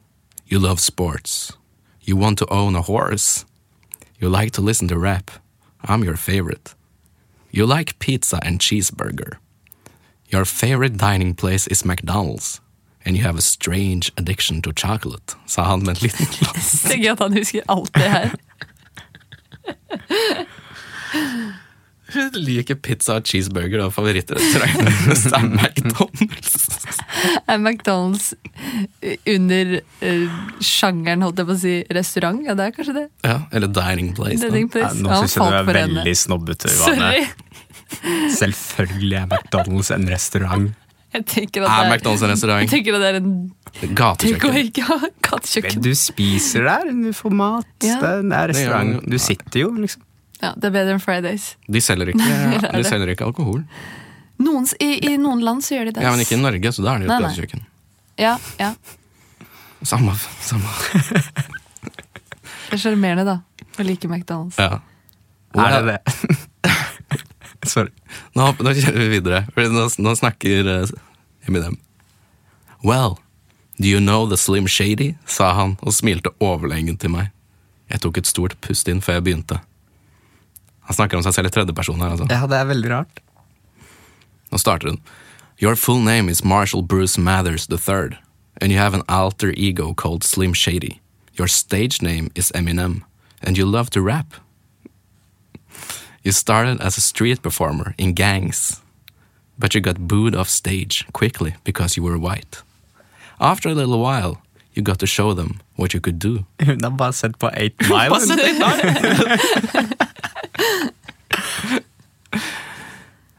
You 0.52 0.60
love 0.60 0.80
sports. 0.80 1.57
You 2.08 2.16
want 2.16 2.38
to 2.40 2.48
own 2.50 2.74
a 2.74 2.82
horse. 2.82 3.46
You 4.18 4.30
like 4.30 4.52
to 4.52 4.62
listen 4.62 4.88
to 4.88 4.98
rap. 4.98 5.30
I'm 5.84 6.06
your 6.06 6.16
favorite. 6.16 6.74
You 7.52 7.66
like 7.66 8.00
pizza 8.00 8.40
and 8.44 8.62
cheeseburger. 8.62 9.40
Your 10.30 10.46
favorite 10.46 10.96
dining 10.98 11.36
place 11.36 11.68
is 11.68 11.84
McDonald's. 11.84 12.62
And 13.06 13.18
you 13.18 13.24
have 13.24 13.38
a 13.38 13.42
strange 13.42 14.14
addiction 14.18 14.62
to 14.62 14.72
chocolate, 14.72 15.36
sa 15.46 15.64
han 15.70 15.80
med 15.84 15.90
en 15.90 15.96
liten 16.02 16.28
lapp. 16.42 16.56
Det 16.88 16.98
gøy 16.98 17.12
at 17.12 17.20
han 17.20 17.34
husker 17.34 17.62
alt 17.68 17.94
det 17.94 18.12
her. 18.12 18.36
Hun 22.14 22.32
liker 22.40 22.76
pizza 22.80 23.18
og 23.20 23.26
cheeseburger 23.28 23.82
og 23.86 23.92
favorittrestauranten 23.96 24.88
hennes 25.02 25.26
er 25.28 25.48
McDonald's. 25.50 26.56
Er 27.50 27.58
McDonald's 27.58 28.28
under 29.28 29.72
uh, 29.80 30.36
sjangeren, 30.64 31.24
holdt 31.26 31.40
jeg 31.42 31.48
på 31.50 31.56
å 31.56 31.60
si, 31.62 31.74
restaurant? 31.98 32.42
Ja, 32.46 32.54
det 32.60 32.68
er 32.68 32.74
kanskje 32.76 32.94
det. 32.98 33.06
Ja, 33.26 33.38
eller 33.56 33.72
dining 33.74 34.12
place. 34.18 34.40
Dining 34.44 34.70
place. 34.72 34.94
Ja, 34.94 35.04
nå 35.08 35.22
syns 35.24 35.36
jeg 35.38 35.48
du 35.52 35.58
er 35.58 35.70
veldig 35.72 36.14
snobbete, 36.20 36.72
Ivane. 36.76 37.28
Selvfølgelig 38.38 39.18
er 39.22 39.28
McDonald's 39.32 39.92
en 39.96 40.08
restaurant. 40.12 40.68
Jeg 41.16 41.24
tenker 41.32 41.64
at 41.64 41.70
Er 41.72 41.78
det 41.78 41.88
er, 41.88 41.92
McDonald's 41.96 42.24
en 42.28 42.34
restaurant? 42.36 42.62
jeg 42.66 42.72
tenker 42.76 42.98
at 42.98 43.04
det 43.06 43.12
er 43.14 43.20
en 43.22 43.94
Gatekjøkken. 43.98 44.58
Ja, 44.78 44.98
Men 45.04 45.14
Gatekjøkken. 45.28 45.84
du 45.86 45.92
spiser 45.98 46.68
der, 46.68 46.92
du 46.92 47.12
får 47.16 47.36
mat. 47.38 47.68
Ja. 47.86 48.00
Det 48.02 48.10
er- 48.10 48.22
det 48.22 48.32
Det 48.32 48.44
restaurant. 48.54 49.10
Du 49.12 49.18
sitter 49.22 49.60
jo, 49.64 49.72
liksom. 49.78 50.04
Ja, 50.42 50.52
det 50.54 50.70
er 50.70 50.74
bedre 50.76 50.96
enn 50.96 51.02
Fridays. 51.02 51.56
De 51.68 51.82
selger 51.82 52.14
ikke, 52.14 52.28
de 52.78 52.84
selger 52.86 53.14
ikke 53.14 53.26
alkohol. 53.26 53.64
Noen, 54.38 54.68
i, 54.84 54.92
I 55.10 55.16
noen 55.18 55.42
land 55.42 55.66
så 55.66 55.78
gjør 55.78 55.90
de 55.90 55.96
det. 55.98 56.06
Ja, 56.06 56.14
Men 56.14 56.22
ikke 56.22 56.38
i 56.38 56.42
Norge, 56.42 56.72
så 56.76 56.86
da 56.86 56.94
er 56.94 57.02
det 57.02 57.10
jo 57.10 57.18
nei. 57.26 57.64
Ja, 58.22 58.36
ja. 58.62 58.74
Samme, 59.86 60.14
samme. 60.46 60.70
Det 62.68 62.76
er 62.76 62.82
sjarmerende, 62.82 63.24
da. 63.24 63.38
Å 63.80 63.84
like 63.88 64.10
McDonald's. 64.10 64.58
Ja. 64.60 64.82
Er 65.56 65.78
det 65.78 65.94
det? 65.96 66.74
Sorry. 67.72 67.94
Nå, 68.36 68.50
nå 68.60 68.74
kjører 68.76 69.00
vi 69.00 69.08
videre, 69.14 69.46
for 69.56 69.72
nå, 69.72 69.86
nå 70.04 70.16
snakker 70.20 70.68
uh, 70.68 70.92
Eminem. 71.48 71.78
Well, 72.84 73.18
do 73.80 73.88
you 73.88 74.02
know 74.04 74.28
the 74.28 74.38
Slim 74.38 74.68
Shady? 74.68 75.16
sa 75.26 75.54
han 75.56 75.78
og 75.82 75.96
smilte 75.96 76.34
overlegent 76.44 77.00
til 77.02 77.16
meg. 77.16 77.32
Jeg 77.88 78.04
tok 78.04 78.20
et 78.20 78.28
stort 78.28 78.58
pust 78.62 78.92
inn 78.92 79.00
før 79.02 79.22
jeg 79.22 79.28
begynte. 79.30 79.62
Han 80.88 80.96
snakker 80.96 81.20
om 81.20 81.24
seg 81.26 81.36
selv 81.36 81.50
i 81.50 81.54
tredjeperson 81.54 82.00
her, 82.02 82.16
altså. 82.16 82.28
Ja, 82.32 82.48
det 82.48 82.58
er 82.58 82.68
veldig 82.70 82.92
rart. 82.94 83.20
Nå 84.52 84.60
starter 84.62 84.94
hun. 84.94 85.02
Your 85.60 85.76
full 85.76 86.00
name 86.00 86.30
is 86.30 86.44
Marshall 86.44 86.84
Bruce 86.84 87.18
Mathers 87.18 87.68
III, 87.70 88.18
and 88.62 88.72
you 88.72 88.78
have 88.78 88.94
an 88.94 89.04
alter 89.10 89.52
ego 89.58 89.94
called 89.94 90.24
Slim 90.24 90.54
Shady. 90.54 91.02
Your 91.38 91.48
stage 91.48 92.02
name 92.02 92.30
is 92.36 92.52
Eminem, 92.56 93.04
and 93.42 93.58
you 93.58 93.66
love 93.66 93.90
to 93.92 94.02
rap. 94.02 94.36
You 96.24 96.32
started 96.32 96.82
as 96.82 96.98
a 96.98 97.02
street 97.02 97.42
performer 97.42 97.96
in 97.98 98.14
gangs, 98.14 98.82
but 99.58 99.74
you 99.74 99.82
got 99.82 100.08
booed 100.08 100.36
off 100.36 100.50
stage 100.50 101.06
quickly 101.12 101.56
because 101.64 101.98
you 101.98 102.04
were 102.04 102.18
white. 102.18 102.62
After 103.40 103.70
a 103.70 103.74
little 103.74 104.00
while, 104.00 104.42
you 104.74 104.82
got 104.84 105.00
to 105.00 105.08
show 105.08 105.34
them 105.34 105.60
what 105.76 105.94
you 105.94 106.00
could 106.02 106.20
do. 106.20 106.46
Hun 106.60 106.80
har 106.84 106.92
bare 106.92 107.14
sett 107.14 107.40
på 107.40 107.50
Eight 107.54 107.76
Mile. 107.90 108.12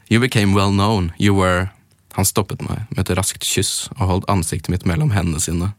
You 0.09 0.19
became 0.19 0.53
well 0.53 0.71
known. 0.71 1.11
You 1.17 1.35
were 1.35 1.69
Han 2.17 2.25
stoppet 2.25 2.61
meg 2.65 2.89
med 2.89 3.05
et 3.05 3.15
raskt 3.15 3.45
kyss 3.45 3.87
og 3.95 4.07
holdt 4.09 4.25
ansiktet 4.27 4.71
mitt 4.73 4.85
mellom 4.89 5.11
hendene 5.13 5.39
sine 5.39 5.69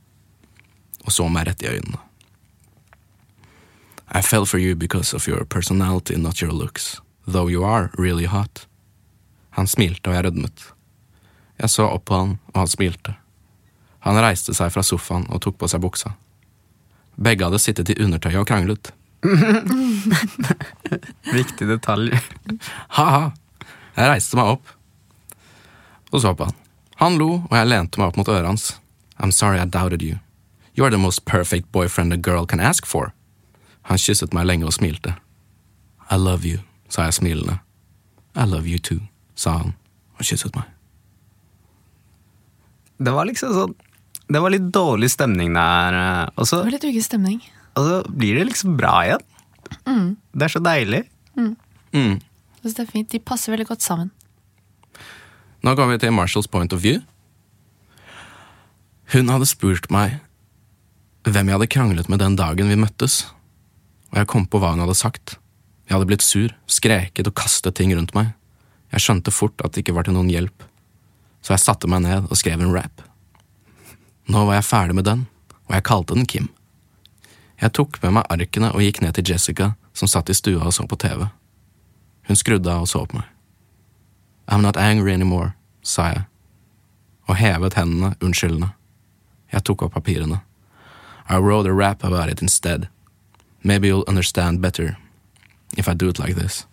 og 1.05 1.13
så 1.13 1.27
meg 1.29 1.49
rett 1.49 1.63
i 1.65 1.71
øynene. 1.71 1.99
I 4.15 4.23
fell 4.23 4.47
for 4.47 4.59
you 4.59 4.75
because 4.75 5.15
of 5.17 5.29
your 5.29 5.45
personality, 5.45 6.17
not 6.17 6.43
your 6.43 6.53
looks, 6.53 7.01
though 7.27 7.51
you 7.51 7.65
are 7.65 7.91
really 7.99 8.27
hot. 8.27 8.67
Han 9.51 9.67
smilte, 9.67 10.11
og 10.11 10.15
jeg 10.15 10.25
rødmet. 10.25 10.65
Jeg 11.59 11.71
så 11.71 11.87
opp 11.87 12.05
på 12.05 12.17
han, 12.19 12.39
og 12.55 12.61
han 12.61 12.69
smilte. 12.69 13.15
Han 14.01 14.19
reiste 14.19 14.55
seg 14.55 14.73
fra 14.73 14.83
sofaen 14.83 15.27
og 15.29 15.43
tok 15.45 15.59
på 15.59 15.69
seg 15.69 15.83
buksa. 15.83 16.15
Begge 17.21 17.45
hadde 17.45 17.61
sittet 17.63 17.91
i 17.93 17.99
undertøyet 18.03 18.41
og 18.41 18.49
kranglet. 18.49 18.93
Viktig 21.37 21.69
detalj. 21.69 22.15
Ha-ha! 22.97 23.33
Jeg 23.97 24.09
reiste 24.09 24.39
meg 24.39 24.57
opp 24.57 24.77
og 26.11 26.21
så 26.21 26.35
på 26.35 26.45
han. 26.45 26.57
Han 27.01 27.17
lo, 27.19 27.31
og 27.49 27.55
jeg 27.55 27.71
lente 27.71 28.01
meg 28.01 28.11
opp 28.11 28.19
mot 28.21 28.29
øret 28.29 28.47
hans. 28.47 28.81
I'm 29.21 29.31
sorry 29.31 29.61
I 29.61 29.65
doubted 29.65 30.03
you. 30.03 30.19
You're 30.77 30.91
the 30.91 30.99
most 30.99 31.25
perfect 31.25 31.71
boyfriend 31.73 32.13
a 32.13 32.17
girl 32.17 32.47
can 32.47 32.61
ask 32.61 32.87
for. 32.87 33.13
Han 33.83 33.99
kysset 33.99 34.35
meg 34.35 34.47
lenge 34.47 34.67
og 34.67 34.75
smilte. 34.77 35.15
I 36.11 36.19
love 36.19 36.45
you, 36.45 36.61
sa 36.89 37.07
jeg 37.09 37.21
smilende. 37.21 37.61
I 38.35 38.45
love 38.45 38.67
you 38.67 38.79
too, 38.79 39.01
sa 39.35 39.57
han 39.63 39.75
og 40.19 40.27
kysset 40.27 40.57
meg. 40.57 40.67
Det 43.01 43.13
var 43.15 43.25
liksom 43.25 43.55
sånn 43.57 43.71
Det 44.29 44.41
var 44.45 44.53
litt 44.53 44.67
dårlig 44.75 45.09
stemning 45.11 45.55
der, 45.57 45.95
Også, 46.37 46.59
Det 46.61 46.67
var 46.67 46.75
litt 46.75 46.85
uken 46.85 47.03
stemning. 47.03 47.39
Og 47.81 47.87
så 47.89 48.01
blir 48.13 48.37
det 48.37 48.49
liksom 48.51 48.77
bra 48.79 48.95
igjen. 49.07 49.27
Det 50.37 50.47
er 50.47 50.53
så 50.53 50.61
deilig. 50.63 51.05
Mm. 51.39 51.55
Mm. 51.95 52.17
synes 52.61 52.77
det 52.77 52.83
er 52.85 52.91
fint. 52.91 53.11
De 53.11 53.21
passer 53.23 53.55
veldig 53.55 53.69
godt 53.71 53.85
sammen. 53.85 54.11
Nå 55.65 55.75
går 55.77 55.93
vi 55.93 56.01
til 56.01 56.13
Marshalls 56.17 56.49
point 56.49 56.73
of 56.73 56.83
view. 56.85 57.01
Hun 59.13 59.29
hadde 59.33 59.49
spurt 59.49 59.89
meg 59.93 60.21
hvem 61.27 61.51
jeg 61.51 61.57
hadde 61.57 61.73
kranglet 61.73 62.09
med 62.09 62.21
den 62.23 62.37
dagen 62.39 62.71
vi 62.71 62.79
møttes, 62.81 63.27
og 64.11 64.21
jeg 64.21 64.29
kom 64.31 64.47
på 64.49 64.61
hva 64.61 64.73
hun 64.73 64.83
hadde 64.85 64.97
sagt. 64.97 65.37
Jeg 65.89 65.97
hadde 65.97 66.09
blitt 66.09 66.25
sur, 66.25 66.53
skreket 66.71 67.29
og 67.29 67.37
kastet 67.37 67.77
ting 67.77 67.93
rundt 67.97 68.15
meg. 68.17 68.33
Jeg 68.95 69.05
skjønte 69.05 69.35
fort 69.35 69.61
at 69.65 69.75
det 69.75 69.83
ikke 69.85 69.97
var 69.99 70.07
til 70.07 70.17
noen 70.17 70.31
hjelp, 70.31 70.65
så 71.45 71.55
jeg 71.55 71.65
satte 71.65 71.91
meg 71.91 72.05
ned 72.07 72.31
og 72.31 72.39
skrev 72.39 72.63
en 72.63 72.73
rap. 72.75 73.05
Nå 74.31 74.47
var 74.47 74.61
jeg 74.61 74.69
ferdig 74.71 74.97
med 74.97 75.09
den, 75.11 75.27
og 75.69 75.77
jeg 75.77 75.87
kalte 75.91 76.17
den 76.17 76.29
Kim. 76.31 76.49
Jeg 77.61 77.73
tok 77.77 77.99
med 78.03 78.17
meg 78.17 78.33
arkene 78.33 78.71
og 78.73 78.81
gikk 78.81 79.03
ned 79.05 79.19
til 79.19 79.35
Jessica, 79.35 79.75
som 79.93 80.09
satt 80.09 80.31
i 80.33 80.37
stua 80.37 80.65
og 80.65 80.73
så 80.73 80.87
på 80.89 80.97
TV. 80.97 81.27
Hun 82.29 82.39
skrudde 82.39 82.73
av 82.73 82.87
og 82.87 82.89
så 82.89 83.05
på 83.05 83.19
meg. 83.19 83.27
I'm 84.49 84.65
not 84.65 84.77
angry 84.77 85.13
anymore, 85.13 85.53
sa 85.83 86.09
jeg, 86.11 86.23
og 87.29 87.37
hevet 87.39 87.77
hendene 87.79 88.15
unnskyldende. 88.25 88.73
Jeg 89.53 89.65
tok 89.67 89.85
opp 89.87 89.95
papirene. 89.95 90.41
I 91.29 91.39
wrote 91.39 91.69
a 91.69 91.73
rap 91.73 92.03
about 92.05 92.31
it 92.31 92.43
instead. 92.43 92.89
Maybe 93.63 93.89
you'll 93.89 94.09
understand 94.09 94.61
better 94.61 94.97
if 95.77 95.89
I 95.89 95.95
do 95.95 96.09
it 96.09 96.19
like 96.19 96.35
this. 96.35 96.67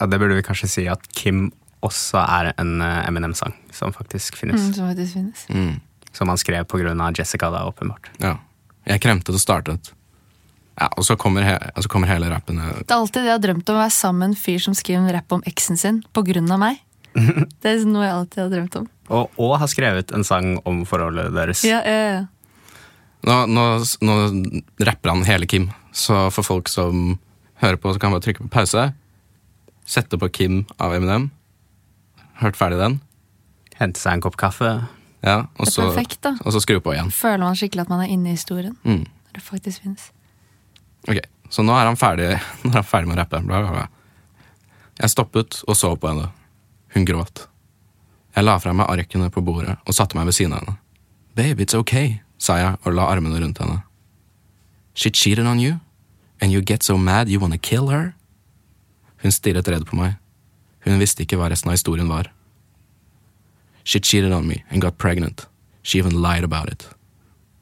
Ja, 0.00 0.06
det 0.06 0.18
burde 0.18 0.34
vi 0.34 0.42
kanskje 0.42 0.68
si 0.68 0.88
at 0.88 1.04
Kim 1.14 1.52
også 1.82 2.18
er 2.18 2.52
en 2.58 2.80
eh, 2.80 3.08
Eminem-sang 3.08 3.54
som 3.70 3.92
faktisk 3.92 4.36
finnes. 4.36 4.60
Mm, 4.60 4.74
som 4.74 4.88
faktisk 4.88 5.12
finnes. 5.12 5.46
Mm. 5.48 5.80
Som 6.12 6.28
han 6.28 6.38
skrev 6.38 6.64
på 6.64 6.78
grunn 6.78 7.00
av 7.00 7.14
Jessica, 7.18 7.50
da, 7.50 7.66
åpenbart. 7.66 8.10
Ja. 8.18 8.36
Jeg 8.86 9.02
kremtet 9.02 9.34
og 9.34 9.42
startet. 9.42 9.92
Ja, 10.80 10.88
og 10.96 11.04
så 11.04 11.16
kommer, 11.20 11.44
he 11.44 11.56
og 11.76 11.84
så 11.84 11.88
kommer 11.92 12.08
hele 12.08 12.30
rappen. 12.32 12.58
eh, 12.58 12.78
Det 12.80 12.90
er 12.90 12.96
alltid 12.96 13.20
det 13.22 13.28
jeg 13.28 13.36
har 13.36 13.42
drømt 13.44 13.68
om, 13.68 13.76
å 13.76 13.82
være 13.82 13.92
sammen 13.92 14.18
med 14.22 14.28
en 14.32 14.40
fyr 14.40 14.58
som 14.64 14.74
skriver 14.74 15.02
en 15.04 15.12
rapp 15.14 15.32
om 15.36 15.42
eksen 15.46 15.76
sin 15.78 16.02
på 16.16 16.22
grunn 16.24 16.50
av 16.50 16.58
meg. 16.62 16.78
Det 17.60 17.68
er 17.74 17.82
noe 17.84 18.06
jeg 18.06 18.14
alltid 18.16 18.42
har 18.42 18.52
drømt 18.54 18.76
om. 18.80 18.86
Og, 19.12 19.30
og 19.36 19.58
har 19.60 19.68
skrevet 19.68 20.14
en 20.16 20.24
sang 20.24 20.54
om 20.64 20.84
forholdet 20.88 21.34
deres. 21.36 21.60
Ja, 21.68 21.82
ja, 21.84 22.06
ja. 22.08 22.22
Nå, 23.28 23.36
nå, 23.52 23.64
nå 24.02 24.14
rapper 24.82 25.12
han 25.12 25.20
hele 25.28 25.46
Kim, 25.46 25.68
så 25.94 26.24
for 26.34 26.42
folk 26.42 26.68
som 26.72 27.18
hører 27.62 27.76
på, 27.78 27.92
så 27.94 28.00
kan 28.00 28.10
man 28.10 28.16
bare 28.18 28.24
trykke 28.32 28.46
på 28.48 28.50
pause. 28.56 28.88
Sette 29.86 30.18
på 30.18 30.30
Kim 30.32 30.62
av 30.82 30.94
Eminem. 30.96 31.28
Hørt 32.40 32.56
ferdig 32.58 32.80
den. 32.80 32.96
Hente 33.78 34.00
seg 34.00 34.16
en 34.16 34.24
kopp 34.24 34.36
kaffe. 34.40 34.72
Ja, 35.22 35.44
og 35.60 35.68
så, 35.70 35.84
perfekt, 35.92 36.26
og 36.32 36.50
så 36.50 36.58
skru 36.64 36.80
på 36.82 36.96
igjen. 36.96 37.12
Føler 37.14 37.44
man 37.44 37.54
skikkelig 37.60 37.84
at 37.84 37.92
man 37.92 38.02
er 38.02 38.10
inne 38.10 38.32
i 38.32 38.34
historien. 38.34 38.74
Mm. 38.82 39.04
Når 39.06 39.36
det 39.38 39.44
faktisk 39.46 39.84
finnes. 39.84 40.08
Ok, 41.08 41.18
Så 41.52 41.62
nå 41.62 41.74
er 41.76 41.84
han 41.84 41.98
ferdig, 42.00 42.30
er 42.64 42.76
han 42.76 42.86
ferdig 42.86 43.10
med 43.10 43.18
å 43.18 43.20
rappe. 43.20 43.40
Bla, 43.44 43.60
bla, 43.60 43.72
bla. 43.72 43.88
Jeg 45.00 45.12
stoppet 45.12 45.62
og 45.66 45.76
så 45.76 45.94
på 45.96 46.08
henne. 46.08 46.30
Hun 46.94 47.04
gråt. 47.08 47.46
Jeg 48.36 48.44
la 48.46 48.56
fra 48.60 48.72
meg 48.72 48.88
arkene 48.88 49.28
på 49.32 49.42
bordet 49.44 49.76
og 49.84 49.96
satte 49.96 50.16
meg 50.16 50.28
ved 50.30 50.36
siden 50.36 50.54
av 50.56 50.62
henne. 50.62 50.78
Babe, 51.36 51.64
it's 51.64 51.76
okay, 51.76 52.20
sa 52.40 52.56
jeg 52.60 52.78
og 52.84 52.96
la 52.96 53.08
armene 53.12 53.40
rundt 53.40 53.60
henne. 53.60 53.82
She 54.94 55.10
cheated 55.10 55.46
on 55.46 55.60
you, 55.60 55.80
and 56.40 56.52
you 56.52 56.60
get 56.60 56.82
so 56.82 56.96
mad 56.96 57.28
you 57.28 57.40
wanna 57.40 57.58
kill 57.58 57.88
her? 57.88 58.14
Hun 59.22 59.32
stirret 59.32 59.68
redd 59.68 59.86
på 59.88 59.96
meg. 59.96 60.16
Hun 60.84 61.00
visste 61.00 61.24
ikke 61.24 61.38
hva 61.40 61.48
resten 61.52 61.70
av 61.70 61.76
historien 61.76 62.08
var. 62.08 62.32
She 63.84 64.00
cheated 64.00 64.32
on 64.32 64.46
me 64.46 64.64
and 64.70 64.82
got 64.82 64.98
pregnant. 64.98 65.46
She 65.82 65.98
even 65.98 66.20
lied 66.22 66.44
about 66.44 66.68
it. 66.72 66.88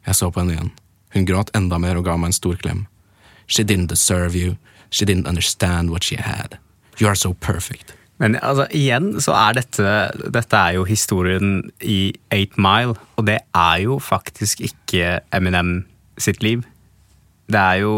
Jeg 0.06 0.14
så 0.14 0.30
på 0.30 0.40
henne 0.40 0.54
igjen. 0.56 0.72
Hun 1.14 1.26
gråt 1.26 1.50
enda 1.56 1.78
mer 1.78 1.98
og 1.98 2.06
ga 2.06 2.16
meg 2.16 2.30
en 2.30 2.36
stor 2.36 2.56
klem. 2.56 2.86
She 3.50 3.64
didn't 3.66 3.90
deserve 3.90 4.36
you. 4.38 4.56
She 4.90 5.04
didn't 5.06 5.26
understand 5.26 5.90
what 5.90 6.04
she 6.06 6.16
had. 6.16 6.56
You 7.00 7.08
are 7.10 7.16
so 7.18 7.32
perfect. 7.40 7.94
Men 8.20 8.36
altså, 8.42 8.66
igjen 8.76 9.14
så 9.24 9.32
er 9.32 9.54
dette 9.56 9.92
Dette 10.34 10.56
er 10.58 10.74
jo 10.76 10.84
historien 10.84 11.70
i 11.80 12.12
Eight 12.30 12.58
Mile, 12.60 12.94
og 13.16 13.26
det 13.26 13.38
er 13.56 13.76
jo 13.86 13.96
faktisk 13.98 14.60
ikke 14.60 15.20
Eminem 15.32 15.86
sitt 16.20 16.42
liv. 16.44 16.62
Det 17.48 17.58
er 17.60 17.80
jo 17.80 17.94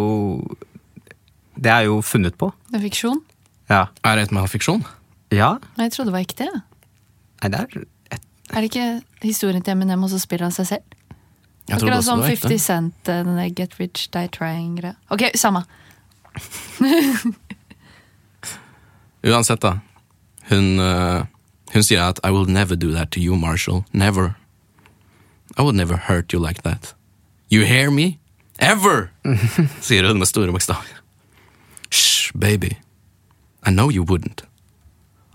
Det 1.58 1.70
er 1.72 1.80
jo 1.90 2.00
funnet 2.00 2.34
på. 2.38 2.52
Det 2.70 2.78
er 2.78 2.86
fiksjon. 2.86 3.18
Ja. 3.70 3.84
Er 4.04 4.16
det 4.16 4.28
et 4.28 4.32
med 4.32 4.48
fiksjon? 4.48 4.84
ja. 5.32 5.56
Nei, 5.76 5.86
jeg 5.88 5.92
trodde 5.92 6.10
det 6.10 6.16
var 6.16 6.24
ekte. 6.26 6.46
Nei, 7.42 7.48
det 7.50 7.58
er 7.60 7.82
et, 8.12 8.20
Er 8.52 8.60
det 8.60 8.68
ikke 8.70 9.02
historien 9.22 9.62
til 9.62 9.72
Eminem, 9.72 10.02
og 10.02 10.10
så 10.10 10.18
spiller 10.20 10.44
han 10.48 10.52
seg 10.52 10.66
selv? 10.66 10.96
Jeg 11.68 11.76
Akkurat 11.76 12.04
som 12.04 12.18
det 12.18 12.26
var 12.26 12.32
ekte. 12.32 12.48
50 12.48 12.62
Cent, 12.62 13.08
eh, 13.08 13.24
den 13.24 13.36
der 13.36 13.48
Get 13.54 13.80
Rich 13.80 14.10
Die 14.12 14.28
Trying-greia. 14.28 14.94
Ok, 15.08 15.30
samme. 15.34 15.64
Uansett, 19.22 19.60
da. 19.62 19.78
Hun, 20.50 20.80
eh, 20.80 21.24
hun 21.72 21.82
sier 21.82 22.02
at 22.02 22.20
I 22.24 22.30
will 22.30 22.46
never 22.50 22.76
do 22.76 22.92
that 22.92 23.10
to 23.12 23.20
you, 23.20 23.36
Marshall. 23.36 23.84
Never. 23.92 24.34
I 25.56 25.62
would 25.62 25.76
never 25.76 25.96
hurt 25.96 26.32
you 26.32 26.40
like 26.40 26.62
that. 26.62 26.94
You 27.48 27.64
hear 27.64 27.90
me? 27.90 28.18
Ever! 28.58 29.10
sier 29.80 30.06
hun 30.08 30.18
med 30.18 30.28
store 30.28 30.52
bokstaver. 30.52 31.02
Shh, 31.90 32.32
baby. 32.34 32.76
I 33.62 33.70
know 33.70 33.90
you 33.90 34.02
wouldn't. 34.02 34.42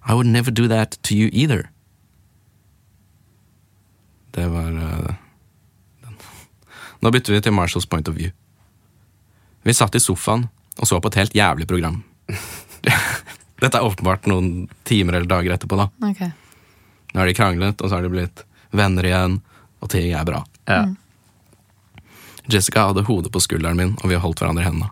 I 0.06 0.14
would 0.14 0.28
never 0.28 0.52
do 0.52 0.68
that 0.68 0.98
to 1.04 1.16
you 1.16 1.30
either. 1.32 1.70
Det 4.32 4.48
var 4.48 4.64
den. 4.72 5.16
Nå 7.02 7.12
bytter 7.14 7.34
vi 7.36 7.42
til 7.46 7.54
Marshalls 7.56 7.86
point 7.90 8.08
of 8.10 8.16
view. 8.18 8.32
Vi 9.68 9.74
satt 9.76 9.96
i 9.96 10.02
sofaen 10.02 10.48
og 10.78 10.88
så 10.88 11.00
på 11.02 11.10
et 11.12 11.20
helt 11.22 11.36
jævlig 11.36 11.68
program. 11.70 12.04
Dette 13.62 13.80
er 13.80 13.86
åpenbart 13.86 14.28
noen 14.30 14.68
timer 14.86 15.18
eller 15.18 15.30
dager 15.30 15.56
etterpå. 15.56 15.78
da. 15.80 15.88
Okay. 16.12 16.30
Nå 17.14 17.22
har 17.24 17.30
de 17.30 17.34
kranglet, 17.38 17.82
og 17.82 17.90
så 17.90 17.98
har 17.98 18.06
de 18.06 18.12
blitt 18.14 18.44
venner 18.76 19.08
igjen, 19.10 19.40
og 19.82 19.90
ting 19.90 20.12
er 20.14 20.26
bra. 20.28 20.44
ja. 20.70 20.86
Jessica 22.48 22.86
hadde 22.88 23.02
hodet 23.04 23.28
på 23.34 23.42
skulderen 23.44 23.76
min, 23.76 23.90
og 24.00 24.08
vi 24.08 24.16
holdt 24.24 24.40
hverandre 24.40 24.64
i 24.64 24.68
hendene. 24.70 24.88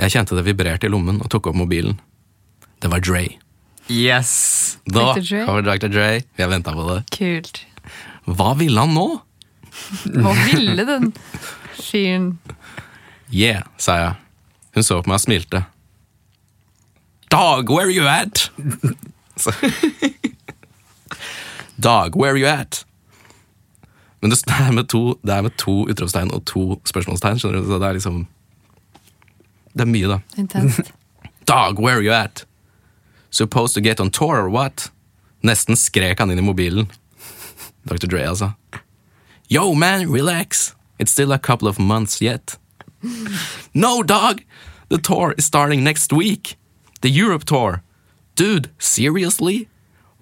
Jeg 0.00 0.10
kjente 0.16 0.34
det 0.34 0.42
vibrerte 0.48 0.88
i 0.88 0.90
lommen 0.90 1.20
og 1.22 1.28
tok 1.30 1.46
opp 1.52 1.54
mobilen. 1.54 2.00
Det 2.82 2.90
var 2.90 3.04
Dre. 3.06 3.22
Yes! 3.86 4.32
Da 4.84 5.12
kommer 5.46 5.62
Dr. 5.62 5.86
Dre. 5.94 6.08
Vi 6.34 6.42
har 6.42 6.50
venta 6.50 6.74
på 6.74 6.88
det. 6.88 6.96
Kult. 7.14 7.60
Hva 8.26 8.56
ville 8.58 8.82
han 8.82 8.96
nå? 8.98 9.06
Hva 10.16 10.32
ville 10.46 10.86
den 10.88 11.12
fyren? 11.78 12.38
Yeah, 13.32 13.62
sa 13.78 13.96
jeg. 14.00 14.14
Hun 14.76 14.86
så 14.86 15.00
på 15.02 15.10
meg 15.10 15.18
og 15.18 15.24
smilte. 15.24 15.64
Dog, 17.32 17.70
where 17.70 17.90
you 17.90 18.06
at? 18.06 18.50
Dog, 21.82 22.16
where 22.16 22.36
you 22.36 22.46
at? 22.46 22.84
Men 24.20 24.30
det 24.30 24.42
er 24.48 24.72
med 24.72 24.88
to, 24.88 25.18
det 25.22 25.34
er 25.34 25.42
med 25.42 25.56
to 25.60 25.84
utropstegn 25.90 26.32
og 26.32 26.44
to 26.48 26.80
spørsmålstegn, 26.88 27.38
skjønner 27.38 27.60
du? 27.60 27.68
Så 27.68 27.78
det 27.78 27.88
er 27.88 27.98
liksom 27.98 28.26
Det 29.76 29.84
er 29.84 29.90
mye, 29.92 30.08
da. 30.08 30.18
Intenst. 30.40 30.92
Dog, 31.48 31.78
where 31.78 32.00
you 32.00 32.12
at? 32.12 32.46
Supposed 33.30 33.74
to 33.74 33.80
get 33.80 34.00
on 34.00 34.10
tour 34.10 34.38
or 34.40 34.48
what? 34.48 34.90
Nesten 35.44 35.76
skrek 35.76 36.18
han 36.18 36.30
inn 36.32 36.40
i 36.40 36.46
mobilen. 36.46 36.88
Dr. 37.84 38.06
Dre, 38.08 38.24
altså. 38.30 38.52
Yo, 39.48 39.74
man, 39.74 40.10
relax. 40.10 40.74
It's 40.98 41.12
still 41.12 41.32
a 41.32 41.38
couple 41.38 41.68
of 41.68 41.78
months 41.78 42.20
yet. 42.22 42.58
No, 43.74 44.02
dog! 44.02 44.40
The 44.88 44.98
tour 44.98 45.34
is 45.38 45.44
starting 45.44 45.84
next 45.84 46.12
week. 46.12 46.56
The 47.02 47.10
Europe 47.10 47.44
tour. 47.44 47.82
Dude, 48.34 48.70
seriously? 48.78 49.68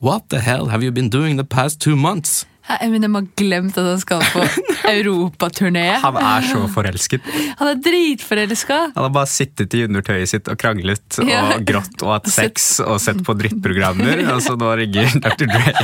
What 0.00 0.28
the 0.28 0.40
hell 0.40 0.66
have 0.66 0.82
you 0.82 0.90
been 0.92 1.08
doing 1.08 1.36
the 1.36 1.44
past 1.44 1.80
two 1.80 1.96
months? 1.96 2.44
Hæ, 2.64 2.76
Eminem 2.80 3.14
har 3.14 3.26
glemt 3.36 3.76
at 3.78 3.84
han 3.84 3.98
skal 4.00 4.22
på 4.32 4.40
europaturné. 4.88 5.98
Han 6.00 6.16
er 6.16 6.46
så 6.48 6.62
forelsket. 6.72 7.20
Han 7.58 7.68
er 7.68 7.74
dritforelska! 7.84 8.78
Han 8.94 9.02
har 9.04 9.10
bare 9.12 9.28
sittet 9.28 9.74
i 9.76 9.82
undertøyet 9.84 10.30
sitt 10.32 10.48
og 10.48 10.56
kranglet 10.60 11.18
og 11.20 11.28
Ja. 11.28 11.42
grått 11.60 12.00
og 12.02 12.14
hatt 12.14 12.30
sex 12.40 12.78
og 12.80 12.96
sett 13.04 13.20
på 13.26 13.36
drittprogrammer, 13.36 14.24
og 14.32 14.40
så 14.44 14.56
nå 14.56 14.70
ringer 14.80 15.12
Dr. 15.20 15.44
Dre. 15.52 15.74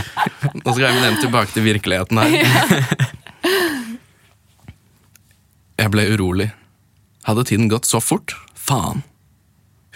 Nå 0.57 0.73
skal 0.73 0.87
jeg 0.87 1.01
nevne 1.03 1.21
tilbake 1.21 1.53
til 1.57 1.69
virkeligheten 1.69 2.23
her. 2.25 3.09
Jeg 5.81 5.91
ble 5.95 6.05
urolig. 6.13 6.51
Hadde 7.25 7.45
tiden 7.49 7.69
gått 7.69 7.89
så 7.89 8.01
fort? 8.01 8.37
Faen. 8.55 9.03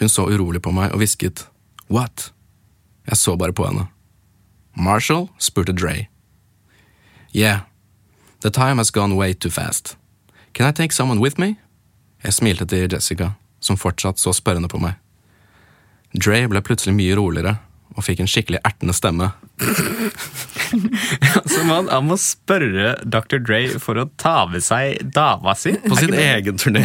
Hun 0.00 0.08
så 0.08 0.24
urolig 0.30 0.62
på 0.64 0.72
meg 0.74 0.94
og 0.94 1.02
hvisket 1.02 1.46
what? 1.92 2.32
Jeg 3.06 3.20
så 3.20 3.36
bare 3.36 3.52
på 3.52 3.66
henne. 3.68 3.86
Marshall? 4.74 5.28
spurte 5.38 5.72
Dre. 5.72 6.08
Yeah. 7.34 7.60
The 8.40 8.50
time 8.50 8.78
has 8.78 8.90
gone 8.90 9.16
way 9.16 9.34
too 9.34 9.50
fast. 9.50 9.96
Can 10.52 10.66
I 10.66 10.72
take 10.72 10.92
someone 10.92 11.20
with 11.20 11.38
me? 11.40 11.56
Jeg 12.24 12.32
smilte 12.32 12.66
til 12.66 12.88
Jessica, 12.92 13.34
som 13.60 13.76
fortsatt 13.76 14.18
så 14.18 14.32
spørrende 14.32 14.68
på 14.68 14.80
meg. 14.80 14.96
Dre 16.14 16.46
ble 16.48 16.62
plutselig 16.62 16.94
mye 16.96 17.16
roligere 17.18 17.58
og 17.94 18.04
fikk 18.06 18.24
en 18.24 18.30
skikkelig 18.30 18.60
ertende 18.66 18.94
stemme. 18.96 19.30
Så 21.52 21.62
man, 21.68 21.88
han 21.88 22.06
må 22.08 22.16
spørre 22.18 22.96
Dr. 23.06 23.38
Dre 23.38 23.60
for 23.82 24.00
å 24.00 24.08
ta 24.20 24.44
med 24.50 24.64
seg 24.66 24.98
dama 25.14 25.54
si. 25.58 25.76
På 25.86 25.98
sin 25.98 26.14
egen 26.18 26.58
turné. 26.58 26.82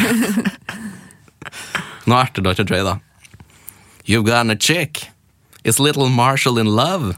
Nå 2.10 2.18
erter 2.18 2.46
Dr. 2.46 2.66
Dre, 2.70 2.84
da. 2.86 3.00
You've 4.06 4.26
gotten 4.26 4.50
a 4.50 4.56
chick. 4.56 5.10
Is 5.64 5.80
little 5.80 6.10
Marshall 6.10 6.58
in 6.58 6.68
love? 6.68 7.16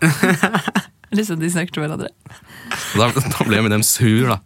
Liksom 1.12 1.40
de 1.40 1.52
snakker 1.52 1.76
til 1.76 1.84
hverandre. 1.84 2.10
Da, 2.96 3.12
da 3.12 3.46
ble 3.46 3.60
Eminem 3.60 3.84
sur, 3.84 4.32
da. 4.32 4.40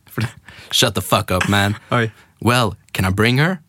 Shut 0.71 0.95
the 0.95 1.01
fuck 1.01 1.31
up, 1.31 1.47
man. 1.49 1.77
Oi. 1.91 2.11
Well, 2.41 2.75
can 2.93 3.05
I 3.05 3.11
bring 3.11 3.37
her? 3.37 3.61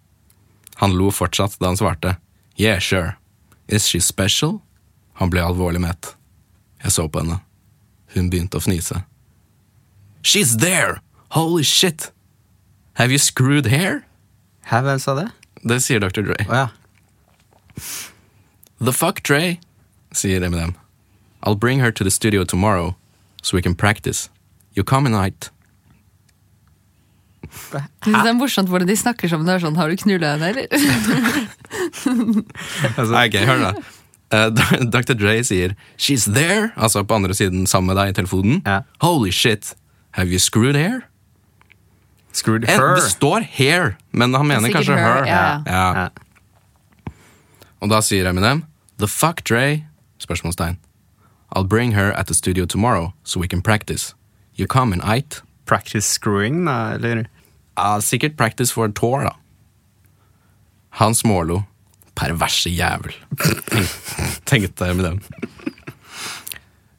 Han 0.76 0.97
lo 0.97 1.11
fortsatt 1.11 1.59
da 1.61 1.66
han 1.71 1.76
svarte. 1.76 2.16
Yeah, 2.56 2.78
sure. 2.78 3.16
Is 3.68 3.87
she 3.87 4.00
special? 4.00 4.62
Han 5.20 5.30
ble 5.32 5.40
alvorlig 5.44 5.80
mett. 5.80 6.14
Jeg 6.85 6.92
så 6.92 7.08
på 7.08 7.18
henne. 7.23 7.38
Hun 8.14 8.30
begynte 8.32 8.56
å 8.58 8.61
fnise. 8.64 9.02
She's 10.23 10.56
there! 10.61 11.00
Holy 11.37 11.64
shit! 11.64 12.11
Have 12.94 13.11
you 13.12 13.18
screwed 13.18 13.66
hair? 13.66 14.02
Hæ, 14.70 14.80
hvem 14.82 14.99
sa 15.00 15.14
det? 15.14 15.28
Det 15.66 15.82
sier 15.82 16.00
Dr. 16.00 16.23
Dre. 16.26 16.35
Oh, 16.49 16.54
ja. 16.54 16.68
The 18.80 18.92
fuck 18.92 19.23
Dre, 19.23 19.58
sier 20.12 20.42
Eminem. 20.42 20.75
I'll 21.42 21.56
bring 21.56 21.80
her 21.80 21.90
to 21.92 22.04
the 22.04 22.11
studio 22.11 22.44
tomorrow, 22.44 22.94
so 23.42 23.56
we 23.56 23.62
can 23.62 23.75
practice. 23.75 24.28
You 24.75 24.85
come 24.85 25.08
night. 25.11 25.50
Det 27.73 27.80
er 28.12 28.32
morsomt 28.37 28.68
hvordan 28.68 28.88
de 28.88 28.96
snakker 28.99 29.28
som 29.30 29.44
det 29.46 29.52
er 29.54 29.58
sånn 29.62 29.76
Har 29.78 29.88
du 29.88 29.96
knulla 29.96 30.32
henne, 30.35 30.46
eller? 30.50 30.66
Ok, 33.16 33.35
hør 33.49 33.58
da. 33.62 33.70
Eh, 34.33 34.50
Dr. 34.95 35.14
Dre 35.14 35.37
sier 35.45 35.75
She's 35.97 36.25
there, 36.35 36.73
altså 36.76 37.04
på 37.06 37.14
andre 37.14 37.35
siden 37.35 37.66
sammen 37.66 37.92
med 37.95 37.97
deg 38.00 38.09
i 38.11 38.16
telefonen. 38.21 38.62
Ja. 38.66 38.80
Holy 39.00 39.30
shit, 39.30 39.75
have 40.18 40.28
you 40.33 40.38
screwed 40.38 40.75
here? 40.76 41.02
Screwed 42.33 42.64
Eh, 42.68 42.75
her. 42.76 42.95
Det 42.97 43.02
står 43.11 43.40
hair, 43.56 43.97
men 44.12 44.35
han 44.35 44.47
mener 44.47 44.68
kanskje 44.75 44.97
her. 44.99 45.25
her, 45.25 45.26
ja. 45.26 45.62
Ja. 45.66 45.92
Ja. 45.95 46.09
Og 47.80 47.88
da 47.92 48.00
sier 48.02 48.26
Eminem 48.28 48.64
The 48.99 49.06
fuck 49.06 49.45
Dre? 49.45 49.85
Spørsmålstegn. 50.18 50.78
I'll 51.54 51.64
bring 51.68 51.92
her 51.92 52.12
at 52.12 52.26
the 52.26 52.35
studio 52.35 52.64
tomorrow, 52.66 53.12
so 53.23 53.38
we 53.40 53.47
can 53.49 53.62
practice. 53.62 54.14
You 54.56 54.66
come 54.66 54.92
in 54.92 55.00
eight. 55.04 55.42
Practice 55.66 56.06
screwing, 56.06 56.64
da, 56.64 56.95
eller? 56.95 57.26
Ja, 57.76 58.00
sikkert 58.00 58.37
practice 58.37 58.73
for 58.73 58.87
a 58.87 58.92
tour, 58.92 59.23
da. 59.25 59.37
Han 60.90 61.14
smålo. 61.14 61.62
Perverse 62.14 62.71
jævel. 62.71 63.12
Tenkte 64.56 64.86
Eminem. 64.88 65.20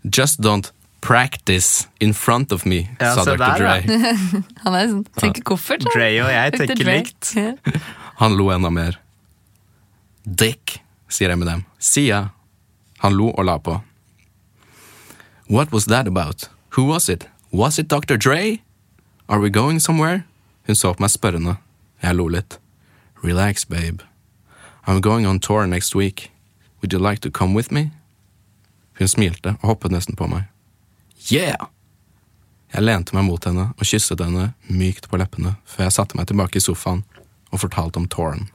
Just 0.04 0.40
don't 0.42 0.72
practice 1.02 1.88
in 2.00 2.14
front 2.14 2.52
of 2.52 2.66
me, 2.66 2.90
Ja, 3.00 3.16
sa 3.16 3.24
Dr. 3.24 3.38
der, 3.38 3.58
Dre. 3.58 3.82
Han 4.64 4.76
er 4.78 4.88
sånn, 4.92 5.04
tenker 5.18 5.44
koffert. 5.48 5.84
Da. 5.86 5.92
Dre 5.96 6.10
og 6.24 6.30
jeg 6.32 6.54
tenker 6.58 6.86
likt. 6.88 7.32
Han 8.22 8.38
lo 8.38 8.50
enda 8.54 8.70
mer. 8.74 9.00
Dick, 10.28 10.80
sier 11.10 11.32
jeg 11.34 11.40
med 11.42 11.48
dem. 11.50 11.66
Sia. 11.80 12.28
Han 13.04 13.16
lo 13.18 13.32
og 13.34 13.46
la 13.48 13.58
på. 13.58 13.80
What 15.50 15.72
was 15.72 15.86
that 15.86 16.08
about? 16.08 16.50
Who 16.76 16.84
was 16.92 17.10
it? 17.10 17.28
Was 17.52 17.80
it 17.80 17.88
Dr. 17.88 18.18
Dre? 18.18 18.60
Are 19.30 19.40
we 19.40 19.50
going 19.50 19.80
somewhere? 19.80 20.24
Hun 20.68 20.76
så 20.76 20.94
på 20.94 21.02
meg 21.04 21.12
spørrende. 21.14 21.58
Jeg 22.04 22.16
lo 22.20 22.28
litt. 22.28 22.60
Relax, 23.24 23.66
babe. 23.66 24.04
I'm 24.86 25.02
going 25.02 25.26
on 25.26 25.40
tour 25.40 25.66
next 25.68 25.96
week. 25.96 26.30
Would 26.82 26.94
you 26.94 27.00
like 27.00 27.22
to 27.22 27.32
come 27.32 27.56
with 27.56 27.74
me? 27.74 27.92
Hun 29.00 29.08
smilte 29.08 29.56
og 29.62 29.74
hoppet 29.74 29.94
nesten 29.94 30.18
på 30.18 30.28
meg. 30.30 30.46
Yeah! 31.32 31.70
Jeg 32.74 32.84
lente 32.84 33.16
meg 33.16 33.26
mot 33.28 33.44
henne 33.48 33.70
og 33.72 33.88
kysset 33.88 34.22
henne 34.22 34.52
mykt 34.68 35.08
på 35.10 35.20
leppene 35.20 35.56
før 35.66 35.88
jeg 35.88 35.96
satte 35.96 36.20
meg 36.20 36.28
tilbake 36.28 36.60
i 36.60 36.64
sofaen 36.64 37.04
og 37.52 37.62
fortalte 37.64 38.02
om 38.02 38.08
Torn. 38.12 38.50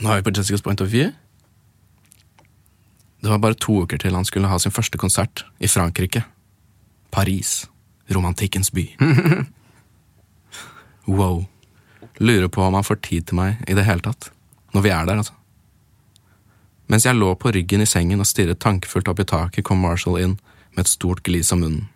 Nå 0.00 0.10
er 0.10 0.20
vi 0.20 0.28
på 0.28 0.34
Jessicas 0.36 0.64
point 0.64 0.80
of 0.80 0.92
view. 0.92 1.10
Det 3.20 3.28
var 3.28 3.40
bare 3.40 3.54
to 3.54 3.82
uker 3.84 4.00
til 4.00 4.16
han 4.16 4.24
skulle 4.24 4.48
ha 4.48 4.58
sin 4.58 4.72
første 4.72 4.98
konsert 4.98 5.44
i 5.60 5.68
Frankrike. 5.68 6.24
Paris. 7.12 7.68
Romantikkens 8.14 8.70
by. 8.70 8.86
wow. 11.06 11.44
Lurer 12.20 12.48
på 12.52 12.62
om 12.62 12.74
han 12.76 12.84
får 12.86 13.00
tid 13.06 13.26
til 13.30 13.38
meg 13.40 13.62
i 13.70 13.74
det 13.76 13.86
hele 13.88 14.04
tatt. 14.04 14.30
Når 14.74 14.84
vi 14.84 14.90
er 14.92 15.06
der, 15.08 15.20
altså. 15.22 15.32
Mens 16.90 17.06
jeg 17.06 17.16
lå 17.16 17.30
på 17.38 17.52
ryggen 17.54 17.82
i 17.84 17.86
sengen 17.88 18.20
og 18.22 18.26
stirret 18.28 18.58
tankefullt 18.62 19.08
opp 19.10 19.20
i 19.22 19.26
taket, 19.30 19.64
kom 19.66 19.80
Marshall 19.82 20.18
inn 20.20 20.36
med 20.74 20.84
et 20.84 20.90
stort 20.90 21.22
glis 21.26 21.52
om 21.54 21.62
munnen. 21.62 21.86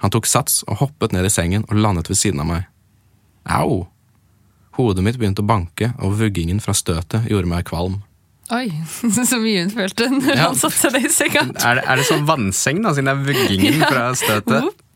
Han 0.00 0.12
tok 0.12 0.28
sats 0.28 0.62
og 0.68 0.78
hoppet 0.80 1.12
ned 1.12 1.26
i 1.28 1.32
sengen 1.32 1.64
og 1.68 1.76
landet 1.80 2.08
ved 2.08 2.16
siden 2.20 2.40
av 2.44 2.48
meg. 2.48 2.68
Au! 3.52 3.86
Hodet 4.78 5.02
mitt 5.04 5.18
begynte 5.20 5.42
å 5.42 5.48
banke, 5.48 5.90
og 6.00 6.14
vuggingen 6.20 6.60
fra 6.62 6.72
støtet 6.76 7.26
gjorde 7.28 7.50
meg 7.50 7.66
kvalm. 7.68 7.98
Oi, 8.54 8.70
så 9.30 9.38
mye 9.42 9.64
hun 9.66 9.72
følte 9.74 10.08
når 10.12 10.30
Ja. 10.36 10.46
han 10.48 10.56
satte 10.58 10.88
seg 10.94 11.04
i 11.08 11.12
senga. 11.12 11.44
Er 11.64 11.80
det, 11.80 11.84
er 11.90 12.00
det 12.00 12.06
sånn 12.08 12.24
vannseng, 12.28 12.80
da, 12.84 12.94
siden 12.96 13.10
det 13.10 13.16
er 13.16 13.26
vuggingen 13.28 13.84
fra 13.90 14.06
støtet? 14.16 14.86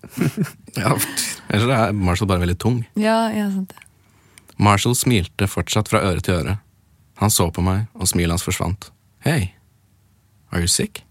Ja, 0.79 0.95
Eller 1.55 1.75
er 1.77 1.93
Marshall 1.97 2.29
bare 2.31 2.43
veldig 2.45 2.59
tung? 2.61 2.81
Ja, 3.01 3.19
ja, 3.35 3.49
sant 3.53 3.73
det. 3.75 3.84
Marshall 4.57 4.95
smilte 4.97 5.49
fortsatt 5.51 5.91
fra 5.91 6.03
øre 6.07 6.23
til 6.23 6.39
øre. 6.39 6.59
Han 7.23 7.31
så 7.31 7.49
på 7.55 7.63
meg, 7.65 7.87
og 7.95 8.09
smilet 8.11 8.37
hans 8.37 8.47
forsvant. 8.47 8.91
Hei, 9.25 9.55
are 10.53 10.63
you 10.63 10.71
sick? 10.71 11.03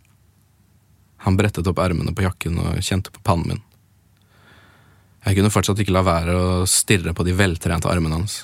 Han 1.23 1.37
brettet 1.39 1.67
opp 1.67 1.79
ermene 1.79 2.11
på 2.15 2.25
jakken 2.25 2.59
og 2.59 2.81
kjente 2.83 3.11
på 3.13 3.23
pannen 3.23 3.53
min. 3.53 3.63
Jeg 5.23 5.37
kunne 5.37 5.51
fortsatt 5.53 5.79
ikke 5.79 5.95
la 5.95 6.03
være 6.03 6.35
å 6.35 6.47
stirre 6.67 7.13
på 7.15 7.23
de 7.23 7.35
veltrente 7.35 7.87
armene 7.87 8.19
hans. 8.19 8.41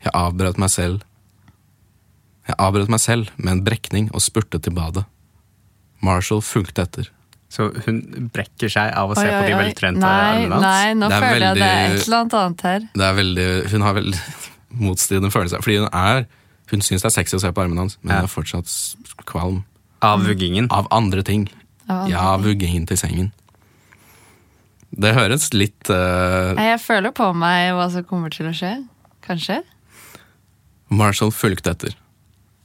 Jeg 0.00 0.12
avbrøt 0.16 0.56
meg 0.56 0.72
selv 0.72 1.02
Jeg 2.48 2.56
avbrøt 2.56 2.88
meg 2.90 3.02
selv 3.02 3.28
med 3.36 3.52
en 3.52 3.60
brekning 3.62 4.06
og 4.16 4.22
spurtet 4.24 4.64
til 4.64 4.72
badet. 4.74 5.04
Marshall 6.02 6.40
fulgte 6.42 6.82
etter. 6.82 7.10
Så 7.50 7.66
hun 7.84 8.28
brekker 8.32 8.70
seg 8.70 8.92
av 8.94 9.10
å 9.10 9.16
se 9.18 9.24
Oi, 9.26 9.30
på 9.34 9.46
de 9.50 9.54
veltrente 9.58 10.06
armene 10.06 10.54
hans? 10.54 10.62
Nei, 10.62 10.92
nå 10.94 11.08
føler 11.10 11.32
veldig, 11.34 11.40
jeg 11.48 11.56
det 11.58 11.66
er 11.66 11.80
veldig- 11.80 11.96
et 12.00 12.06
eller 12.06 12.18
annet 12.20 12.34
annet 12.40 12.60
her. 12.68 12.84
Det 12.94 13.06
er 13.08 13.16
veldig, 13.18 13.46
hun 13.72 13.82
har 13.88 13.94
veldig 13.96 14.20
motstridende 14.86 15.30
følelser. 15.34 15.64
Fordi 15.66 15.78
hun 15.82 15.88
er 15.92 16.26
Hun 16.70 16.78
syns 16.86 17.02
det 17.02 17.08
er 17.08 17.16
sexy 17.16 17.34
å 17.34 17.40
se 17.42 17.50
på 17.50 17.58
armene 17.64 17.80
hans, 17.82 17.96
men 18.04 18.12
Ja. 18.14 18.20
hun 18.20 18.28
er 18.28 18.30
fortsatt 18.30 18.70
kvalm 19.26 19.64
Av 20.06 20.20
vuggingen? 20.22 20.68
av 20.70 20.86
andre 20.94 21.24
ting. 21.26 21.48
Av 21.88 22.04
andre 22.04 22.10
Ja, 22.12 22.36
vuggingen 22.38 22.86
til 22.86 22.96
sengen. 22.96 23.32
Det 24.94 25.10
høres 25.16 25.48
litt 25.52 25.90
uh... 25.90 26.54
Jeg 26.54 26.78
føler 26.82 27.10
på 27.10 27.32
meg 27.34 27.72
hva 27.74 27.88
som 27.90 28.04
kommer 28.06 28.30
til 28.30 28.46
å 28.46 28.54
skje. 28.54 28.86
Kanskje? 29.26 29.64
Marshall 30.90 31.30
fulgte 31.34 31.70
etter. 31.74 31.94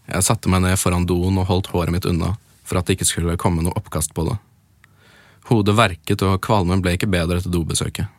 Jeg 0.10 0.22
satte 0.26 0.50
meg 0.54 0.62
ned 0.62 0.78
foran 0.78 1.06
doen 1.10 1.38
og 1.42 1.48
holdt 1.50 1.72
håret 1.74 1.90
mitt 1.94 2.06
unna 2.06 2.36
for 2.66 2.78
at 2.78 2.86
det 2.86 3.00
ikke 3.00 3.10
skulle 3.10 3.38
komme 3.42 3.62
noe 3.66 3.74
oppkast 3.78 4.14
på 4.14 4.26
det. 4.30 4.38
Hodet 5.46 5.76
verket, 5.78 6.24
og 6.26 6.42
kvalmen 6.42 6.82
ble 6.82 6.96
ikke 6.98 7.10
bedre 7.12 7.38
etter 7.38 7.54
dobesøket. 7.54 8.10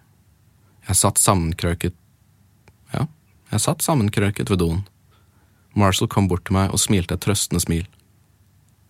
Jeg 0.87 0.99
satt 0.99 1.19
sammenkrøket 1.19 1.95
Ja, 2.95 3.09
jeg 3.51 3.62
satt 3.65 3.83
sammenkrøket 3.83 4.51
ved 4.51 4.61
doen. 4.62 4.85
Marshall 5.75 6.09
kom 6.09 6.29
bort 6.31 6.47
til 6.47 6.55
meg 6.55 6.71
og 6.71 6.81
smilte 6.81 7.17
et 7.17 7.25
trøstende 7.27 7.61
smil. 7.61 7.87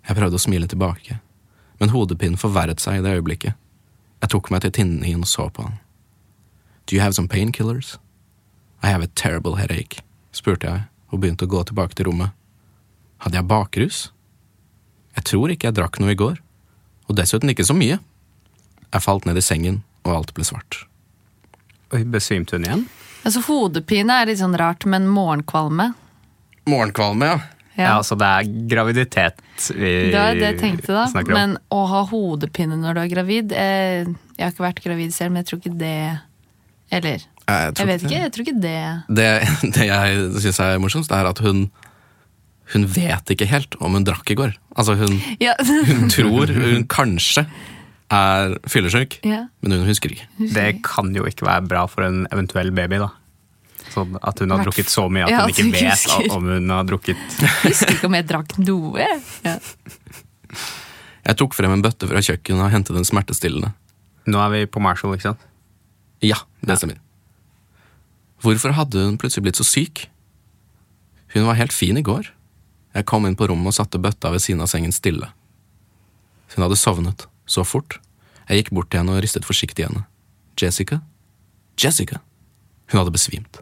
Jeg 0.06 0.18
prøvde 0.18 0.36
å 0.36 0.42
smile 0.42 0.68
tilbake, 0.70 1.18
men 1.80 1.90
hodepinen 1.90 2.38
forverret 2.38 2.82
seg 2.82 3.00
i 3.00 3.04
det 3.06 3.16
øyeblikket. 3.16 3.56
Jeg 4.20 4.32
tok 4.32 4.50
meg 4.52 4.62
til 4.62 4.74
tinningen 4.76 5.24
og 5.24 5.30
så 5.30 5.48
på 5.50 5.64
han. 5.64 5.78
Do 6.86 6.94
you 6.94 7.02
have 7.02 7.16
some 7.16 7.28
painkillers? 7.28 7.96
I 8.82 8.92
have 8.92 9.02
a 9.02 9.10
terrible 9.14 9.56
headache, 9.56 10.04
spurte 10.30 10.68
jeg 10.68 10.84
og 11.10 11.22
begynte 11.22 11.48
å 11.48 11.50
gå 11.50 11.62
tilbake 11.66 11.96
til 11.96 12.10
rommet. 12.10 12.36
Hadde 13.24 13.40
jeg 13.40 13.48
bakrus? 13.48 13.98
Jeg 15.16 15.24
tror 15.24 15.50
ikke 15.50 15.70
jeg 15.70 15.78
drakk 15.78 15.98
noe 16.02 16.12
i 16.12 16.18
går, 16.18 16.36
og 17.08 17.16
dessuten 17.16 17.50
ikke 17.50 17.64
så 17.66 17.74
mye. 17.74 17.98
Jeg 18.94 19.02
falt 19.04 19.26
ned 19.26 19.36
i 19.36 19.44
sengen, 19.44 19.82
og 20.06 20.14
alt 20.20 20.34
ble 20.36 20.44
svart. 20.46 20.84
Oi, 21.94 22.02
besvimte 22.04 22.56
hun 22.56 22.64
igjen? 22.66 22.86
Altså 23.26 23.42
Hodepine 23.48 24.20
er 24.22 24.26
litt 24.30 24.38
sånn 24.40 24.54
rart, 24.58 24.84
men 24.86 25.06
morgenkvalme 25.10 25.92
Morgenkvalme, 26.70 27.26
ja. 27.34 27.38
Ja, 27.76 27.90
altså 27.98 28.16
det 28.16 28.24
er 28.26 28.46
graviditet 28.70 29.42
vi 29.76 29.90
Det 30.08 30.16
var 30.16 30.32
det 30.38 30.46
jeg 30.46 30.58
tenkte, 30.62 30.94
da. 30.96 31.02
snakker 31.10 31.34
om. 31.34 31.36
Men 31.36 31.56
å 31.76 31.82
ha 31.90 31.98
hodepine 32.08 32.78
når 32.80 32.96
du 32.96 33.00
er 33.02 33.10
gravid 33.12 33.52
eh, 33.52 34.06
Jeg 34.38 34.40
har 34.46 34.54
ikke 34.54 34.64
vært 34.64 34.80
gravid 34.86 35.12
selv, 35.12 35.34
men 35.34 35.42
jeg 35.42 35.50
tror 35.50 35.60
ikke 35.60 35.74
det 35.82 35.92
Eller 36.96 37.18
Jeg, 37.20 37.74
jeg 37.76 37.90
vet 37.90 38.06
ikke. 38.06 38.22
Jeg 38.22 38.32
tror 38.32 38.46
ikke 38.46 38.56
det 38.64 38.78
Det, 39.20 39.28
det 39.76 39.88
jeg 39.90 40.24
syns 40.46 40.62
er 40.64 40.80
morsomst, 40.80 41.12
er 41.12 41.28
at 41.28 41.42
hun 41.44 41.66
Hun 42.72 42.88
vet 42.96 43.34
ikke 43.36 43.46
helt 43.52 43.76
om 43.78 43.92
hun 43.94 44.06
drakk 44.08 44.32
i 44.32 44.38
går. 44.40 44.56
Altså, 44.74 44.96
hun, 44.98 45.20
Ja. 45.38 45.52
hun 45.60 46.08
tror 46.10 46.50
hun 46.56 46.86
kanskje 46.90 47.44
er 48.12 48.56
fyllesyk, 48.70 49.18
yeah. 49.26 49.46
men 49.60 49.72
hun 49.80 49.86
husker 49.88 50.12
ikke. 50.14 50.26
Det 50.54 50.66
kan 50.86 51.08
jo 51.16 51.24
ikke 51.26 51.46
være 51.46 51.64
bra 51.66 51.86
for 51.90 52.06
en 52.06 52.26
eventuell 52.34 52.70
baby, 52.74 53.00
da. 53.02 53.10
Sånn 53.92 54.16
at 54.20 54.42
hun 54.42 54.52
har 54.52 54.64
drukket 54.66 54.90
så 54.92 55.06
mye 55.12 55.24
at 55.26 55.32
Ja, 55.32 55.42
hun 55.46 55.54
ikke 55.54 55.70
vet 55.72 55.92
husker. 55.94 56.28
om 56.34 56.48
hun 56.50 56.70
har 56.74 56.86
drukket 56.88 57.36
Husker 57.68 57.94
ikke 57.94 58.08
om 58.10 58.16
jeg 58.18 58.26
drakk 58.28 58.56
noe. 58.60 59.06
Ja. 59.46 59.56
Jeg 61.26 61.38
tok 61.40 61.56
frem 61.58 61.74
en 61.74 61.82
bøtte 61.84 62.08
fra 62.10 62.22
kjøkkenet 62.22 62.66
og 62.66 62.72
hentet 62.74 62.98
en 62.98 63.08
smertestillende. 63.08 63.72
Nå 64.30 64.42
er 64.42 64.52
vi 64.52 64.62
på 64.70 64.82
Marshall, 64.82 65.14
ikke 65.16 65.30
sant? 65.30 65.46
Ja, 66.24 66.38
det 66.66 66.78
stemmer. 66.80 66.98
Hvorfor 68.42 68.74
hadde 68.76 69.06
hun 69.06 69.16
plutselig 69.20 69.46
blitt 69.48 69.58
så 69.58 69.66
syk? 69.66 70.06
Hun 71.34 71.46
var 71.48 71.58
helt 71.58 71.74
fin 71.74 71.98
i 71.98 72.04
går. 72.04 72.30
Jeg 72.96 73.06
kom 73.08 73.26
inn 73.28 73.36
på 73.38 73.48
rommet 73.50 73.72
og 73.72 73.76
satte 73.76 74.00
bøtta 74.00 74.30
ved 74.32 74.44
siden 74.44 74.62
av 74.64 74.70
sengen 74.72 74.94
stille. 74.94 75.28
Hun 76.54 76.64
hadde 76.64 76.78
sovnet, 76.80 77.26
så 77.56 77.64
fort. 77.66 77.98
Jeg 78.46 78.60
gikk 78.62 78.72
bort 78.76 78.90
til 78.92 79.00
henne 79.02 79.16
og 79.16 79.22
ristet 79.24 79.46
forsiktig 79.48 79.84
i 79.84 79.88
henne. 79.88 80.04
Jessica? 80.60 81.00
Jessica? 81.80 82.20
Hun 82.92 83.00
hadde 83.02 83.12
besvimt. 83.16 83.58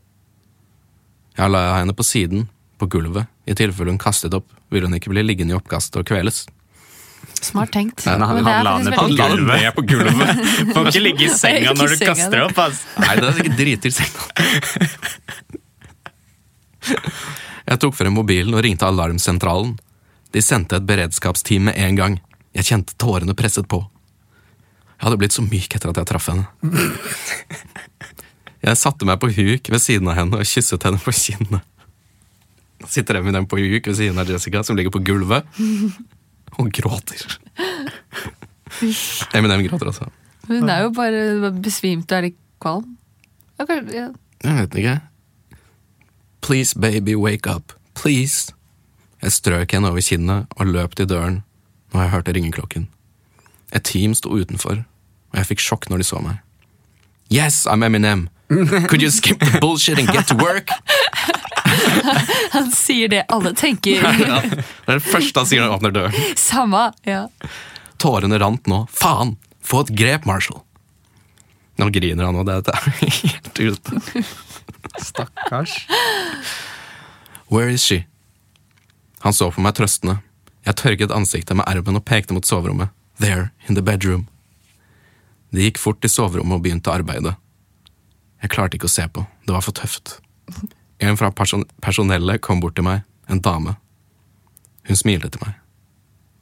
Jeg 1.39 1.51
la 1.51 1.63
henne 1.81 1.95
på 1.97 2.05
siden, 2.07 2.49
på 2.79 2.87
gulvet, 2.91 3.27
i 3.49 3.55
tilfelle 3.59 3.91
hun 3.95 3.99
kastet 4.03 4.35
opp, 4.37 4.47
ville 4.71 4.87
hun 4.91 4.95
ikke 4.99 5.11
bli 5.15 5.23
liggende 5.25 5.55
i 5.55 5.59
oppkastet 5.59 5.99
og 6.03 6.07
kveles. 6.11 6.45
Smart 7.45 7.73
tenkt. 7.73 8.05
Men 8.07 8.21
han- 8.23 8.39
er 8.39 8.43
han 8.45 8.65
la 8.65 8.75
ned 8.79 8.95
på 8.95 9.07
henne 9.09 9.47
ned 9.49 9.75
på 9.75 9.83
gulvet! 9.89 10.43
Får 10.77 10.91
ikke 10.91 11.03
ligge 11.03 11.25
i 11.27 11.33
senga 11.33 11.73
når 11.79 11.95
du 11.95 12.05
kaster 12.05 12.45
opp, 12.45 12.59
ass. 12.67 12.83
Nei, 13.01 13.15
det 13.19 13.25
er 13.31 13.39
sikkert 13.39 13.59
dritdyrt 13.59 13.97
senga. 13.97 14.23
Jeg 17.65 17.81
tok 17.81 17.97
frem 17.97 18.13
mobilen 18.15 18.55
og 18.55 18.63
ringte 18.67 18.87
alarmsentralen. 18.89 19.75
De 20.35 20.43
sendte 20.45 20.77
et 20.77 20.87
beredskapsteam 20.89 21.71
med 21.71 21.79
en 21.81 21.97
gang. 22.01 22.17
Jeg 22.55 22.69
kjente 22.69 22.97
tårene 23.01 23.35
presset 23.37 23.67
på. 23.71 23.81
Jeg 24.95 25.09
hadde 25.09 25.19
blitt 25.21 25.35
så 25.35 25.43
myk 25.45 25.75
etter 25.75 25.91
at 25.91 26.01
jeg 26.01 26.09
traff 26.11 26.31
henne. 26.31 26.47
Jeg 28.65 28.81
satte 28.81 29.05
meg 29.05 29.19
på 29.21 29.29
huk 29.29 29.69
ved 29.69 29.83
siden 29.83 30.09
av 30.09 30.17
henne 30.17 30.39
og 30.41 30.49
kysset 30.49 30.87
henne 30.87 30.97
på 30.97 31.13
kinnet. 31.13 31.67
Nå 32.81 32.89
sitter 32.89 33.19
Eminem 33.19 33.45
på 33.49 33.59
huk 33.61 33.91
ved 33.91 33.99
siden 33.99 34.17
av 34.21 34.31
Jessica, 34.31 34.63
som 34.65 34.79
ligger 34.79 34.95
på 34.95 35.03
gulvet, 35.05 35.45
og 36.57 36.71
gråter. 36.73 37.37
Eminem 39.37 39.67
gråter 39.67 39.91
også. 39.93 40.09
Hun 40.49 40.73
er 40.73 40.87
jo 40.87 40.95
bare 40.97 41.53
besvimt 41.61 42.09
og 42.09 42.17
er 42.17 42.27
litt 42.31 42.41
kvalm. 42.65 42.97
Okay, 43.61 43.85
ja. 43.93 44.09
Jeg 44.45 44.57
vet 44.63 44.81
ikke. 44.81 44.97
Please, 46.45 46.73
baby, 46.81 47.15
wake 47.21 47.49
up. 47.49 47.77
Please. 47.97 48.53
Jeg 49.21 49.33
strøk 49.33 49.77
henne 49.77 49.93
over 49.93 50.05
kinnet 50.05 50.57
og 50.57 50.73
løp 50.73 50.97
til 50.97 51.09
døren 51.09 51.43
når 51.95 52.03
jeg 52.05 52.13
hørte 52.15 52.35
ringeklokken. 52.37 52.89
Et 53.75 53.85
team 53.87 54.15
sto 54.15 54.35
utenfor, 54.35 54.83
og 55.33 55.39
jeg 55.41 55.49
fikk 55.53 55.63
sjokk 55.65 55.89
når 55.91 56.03
de 56.03 56.07
så 56.11 56.21
meg. 56.23 56.41
Yes, 57.33 57.65
I'm 57.67 57.83
Eminem. 57.87 58.29
Could 58.89 59.03
you 59.03 59.11
skip 59.11 59.41
the 59.41 59.59
bullshit 59.61 59.99
and 59.99 60.09
get 60.13 60.29
to 60.29 60.37
work? 60.37 60.69
Han 62.55 62.69
sier 62.73 63.09
det 63.09 63.25
alle 63.33 63.55
tenker. 63.57 64.03
Ja, 64.29 64.41
det 64.45 64.93
er 64.93 65.01
det 65.01 65.07
første 65.07 65.41
han 65.41 65.49
sier 65.49 65.63
når 65.65 65.71
han 65.71 65.79
åpner 65.79 65.95
døren. 65.95 66.37
Samme. 66.39 66.83
Ja. 67.09 67.25
Tårene 67.99 68.39
rant 68.39 68.69
nå. 68.71 68.85
Faen! 68.95 69.35
Få 69.65 69.81
et 69.87 69.95
grep, 69.97 70.27
Marshall. 70.29 70.61
Nå 71.81 71.89
griner 71.91 72.29
han, 72.29 72.37
og 72.39 72.47
det 72.47 72.61
er 72.71 72.91
helt 73.01 73.59
ute. 73.59 74.23
Stakkars. 75.03 75.73
Where 77.51 77.73
is 77.73 77.83
she? 77.83 78.05
Han 79.25 79.35
så 79.35 79.49
på 79.51 79.65
meg 79.65 79.75
trøstende. 79.79 80.21
Jeg 80.67 80.77
tørket 80.81 81.13
ansiktet 81.13 81.57
med 81.57 81.65
ermen 81.69 81.99
og 81.99 82.05
pekte 82.09 82.35
mot 82.35 82.47
soverommet. 82.47 82.89
There, 83.21 83.51
in 83.69 83.75
the 83.75 83.83
bedroom. 83.83 84.27
De 85.53 85.63
gikk 85.63 85.79
fort 85.79 86.01
til 86.01 86.11
soverommet 86.11 86.57
og 86.57 86.63
begynte 86.65 86.91
arbeidet. 86.91 87.35
Jeg 88.43 88.51
klarte 88.51 88.77
ikke 88.77 88.89
å 88.89 88.93
se 88.93 89.07
på, 89.09 89.27
det 89.47 89.55
var 89.55 89.65
for 89.65 89.77
tøft. 89.77 90.19
En 91.01 91.17
fra 91.17 91.31
person 91.31 91.65
personellet 91.83 92.41
kom 92.41 92.61
bort 92.61 92.77
til 92.77 92.85
meg, 92.85 93.05
en 93.29 93.41
dame. 93.41 93.77
Hun 94.89 94.97
smilte 94.97 95.29
til 95.29 95.41
meg. 95.45 95.55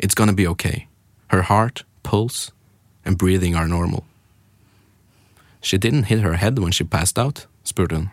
It's 0.02 0.14
gonna 0.14 0.32
be 0.32 0.48
okay. 0.48 0.86
Her 1.30 1.42
heart, 1.42 1.84
pulse 2.02 2.52
and 3.04 3.18
breathing 3.18 3.54
are 3.54 3.68
normal. 3.68 4.04
She 5.60 5.78
didn't 5.78 6.04
hit 6.04 6.20
her 6.20 6.34
head 6.34 6.58
when 6.58 6.72
she 6.72 6.84
passed 6.84 7.18
out? 7.18 7.46
spurte 7.64 7.94
hun. 7.94 8.10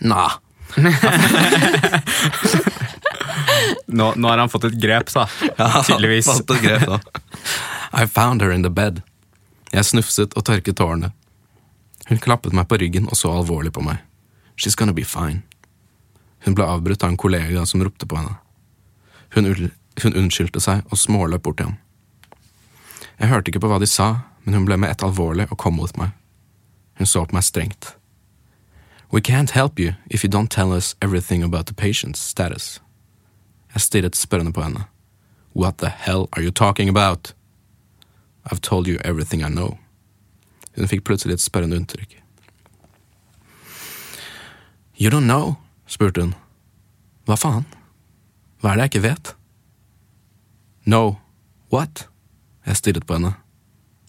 Nah, 0.00 0.38
Nå, 3.86 4.12
nå 4.16 4.28
har 4.28 4.38
han 4.38 4.50
fått 4.52 4.64
et 4.70 4.76
grep, 4.80 5.10
sa. 5.10 5.26
Tydeligvis. 5.86 6.26
Fått 6.26 6.50
et 6.56 6.62
grep, 6.62 6.86
da. 6.86 7.00
I 7.92 8.06
found 8.06 8.42
her 8.42 8.52
in 8.52 8.62
the 8.62 8.70
bed. 8.70 9.02
Jeg 9.72 9.86
snufset 9.86 10.34
og 10.38 10.46
tørket 10.46 10.78
tårene. 10.78 11.12
Hun 12.10 12.18
klappet 12.18 12.54
meg 12.56 12.66
på 12.68 12.78
ryggen 12.80 13.06
og 13.06 13.18
så 13.18 13.30
alvorlig 13.34 13.72
på 13.74 13.84
meg. 13.86 14.00
She's 14.56 14.76
gonna 14.78 14.94
be 14.94 15.04
fine. 15.06 15.42
Hun 16.44 16.56
ble 16.56 16.66
avbrutt 16.66 17.02
av 17.02 17.12
en 17.12 17.20
kollega 17.20 17.66
som 17.66 17.82
ropte 17.84 18.06
på 18.06 18.18
henne. 18.18 18.34
Hun, 19.34 19.70
hun 20.02 20.16
unnskyldte 20.16 20.60
seg 20.60 20.82
og 20.90 20.98
småløp 20.98 21.44
bort 21.46 21.60
til 21.60 21.70
ham. 21.70 21.78
Jeg 23.20 23.28
hørte 23.28 23.52
ikke 23.52 23.62
på 23.62 23.70
hva 23.70 23.78
de 23.78 23.86
sa, 23.86 24.08
men 24.44 24.56
hun 24.56 24.66
ble 24.66 24.78
med 24.80 24.90
ett 24.90 25.04
alvorlig 25.06 25.46
og 25.50 25.58
kom 25.60 25.76
mot 25.76 25.92
meg. 26.00 26.14
Hun 26.98 27.06
så 27.06 27.26
på 27.28 27.36
meg 27.36 27.44
strengt. 27.46 27.94
We 29.12 29.20
can't 29.20 29.50
help 29.50 29.78
you 29.78 29.94
if 30.08 30.24
you 30.24 30.30
don't 30.30 30.50
tell 30.50 30.72
us 30.72 30.94
everything 31.02 31.42
about 31.42 31.66
the 31.66 31.74
patient's 31.74 32.18
status. 32.18 32.80
Jeg 33.74 33.82
stirret 33.82 34.16
spørrende 34.16 34.52
på 34.52 34.62
henne. 34.62 34.86
What 35.56 35.78
the 35.78 35.90
hell 35.90 36.28
are 36.32 36.42
you 36.42 36.50
talking 36.50 36.88
about? 36.88 37.32
I've 38.44 38.60
told 38.60 38.86
you 38.88 38.98
everything 39.04 39.42
I 39.42 39.48
know. 39.48 39.78
Hun 40.76 40.88
fikk 40.88 41.04
plutselig 41.04 41.34
et 41.34 41.42
spørrende 41.42 41.76
unntrykk. 41.76 42.16
You 45.00 45.10
don't 45.10 45.26
know? 45.26 45.56
spurte 45.86 46.20
hun. 46.20 46.34
Hva 47.26 47.36
faen? 47.36 47.66
Hva 48.60 48.72
er 48.72 48.76
det 48.76 48.84
jeg 48.84 48.92
ikke 48.94 49.08
vet? 49.08 49.34
No. 50.84 51.16
What? 51.72 52.06
Jeg 52.66 52.76
stirret 52.76 53.06
på 53.06 53.18
henne. 53.18 53.34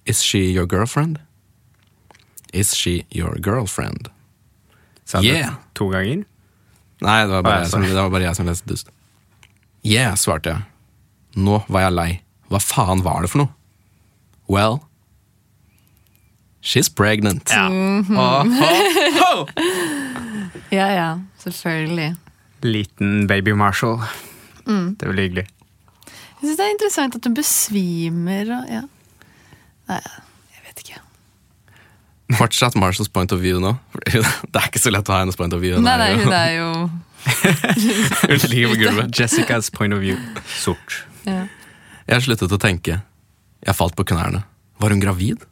Is 0.06 0.21
she 0.21 0.39
your 0.52 0.65
girlfriend? 0.67 1.19
Is 2.54 2.74
she 2.76 3.06
your 3.15 3.38
girlfriend? 3.39 4.10
Sa 5.06 5.21
det 5.21 5.28
Yeah. 5.32 5.56
To 5.76 5.88
ganger? 5.89 6.26
Nei, 7.02 7.21
det 7.26 7.32
var 7.32 7.41
bare, 7.41 7.54
ah, 7.54 7.62
jeg, 7.62 7.69
som, 7.71 7.82
det 7.82 7.95
var 7.95 8.10
bare 8.10 8.24
jeg 8.24 8.36
som 8.36 8.45
leste 8.45 8.67
dust. 8.69 8.91
Yeah, 9.88 10.13
svarte 10.20 10.54
jeg. 10.54 10.62
Nå 11.41 11.62
var 11.72 11.88
jeg 11.88 11.96
lei. 11.96 12.12
Hva 12.52 12.60
faen 12.62 13.02
var 13.06 13.24
det 13.24 13.32
for 13.32 13.46
noe? 13.46 13.54
Well, 14.52 14.82
she's 16.62 16.89
pregnant. 16.91 17.50
Ja. 17.50 17.70
ja, 20.80 20.88
ja. 20.91 21.10
Selvfølgelig. 21.39 22.15
Liten 22.62 23.28
baby 23.28 23.56
Marshall. 23.58 24.02
Det 24.65 25.08
blir 25.08 25.24
hyggelig. 25.24 25.48
Jeg 26.41 26.50
syns 26.50 26.58
det 26.58 26.65
er 26.65 26.74
interessant 26.74 27.15
at 27.17 27.26
hun 27.26 27.38
besvimer 27.38 28.52
og 28.56 28.70
ja. 28.70 28.82
Nei, 29.91 30.02
jeg 30.56 30.65
vet 30.67 30.84
ikke. 30.86 31.02
Fortsatt 32.38 32.78
Marshalls 32.80 33.12
point 33.12 33.32
of 33.36 33.41
view 33.44 33.60
nå. 33.62 33.76
Det 34.52 34.58
er 34.58 34.67
ikke 34.70 34.82
så 34.82 34.94
lett 34.94 35.10
å 35.10 35.15
ha 35.15 35.24
hennes 35.24 35.38
point 35.38 35.54
of 35.54 35.62
view. 35.63 35.80
Nei, 35.84 35.98
nei, 36.00 36.12
hun 36.22 36.34
er 36.34 36.52
jo 36.56 36.70
Hun 38.30 38.38
ligger 38.50 38.74
på 38.74 38.80
gulvet. 38.82 39.20
Jessicas 39.20 39.70
point 39.70 39.94
of 39.94 40.02
view. 40.02 40.18
Sort. 40.46 41.06
ja. 41.24 41.48
Jeg 42.10 42.26
sluttet 42.26 42.52
å 42.52 42.60
tenke. 42.60 43.02
Jeg 43.62 43.78
falt 43.78 43.96
på 43.96 44.04
knærne. 44.10 44.44
Var 44.82 44.92
hun 44.92 45.00
gravid? 45.00 45.44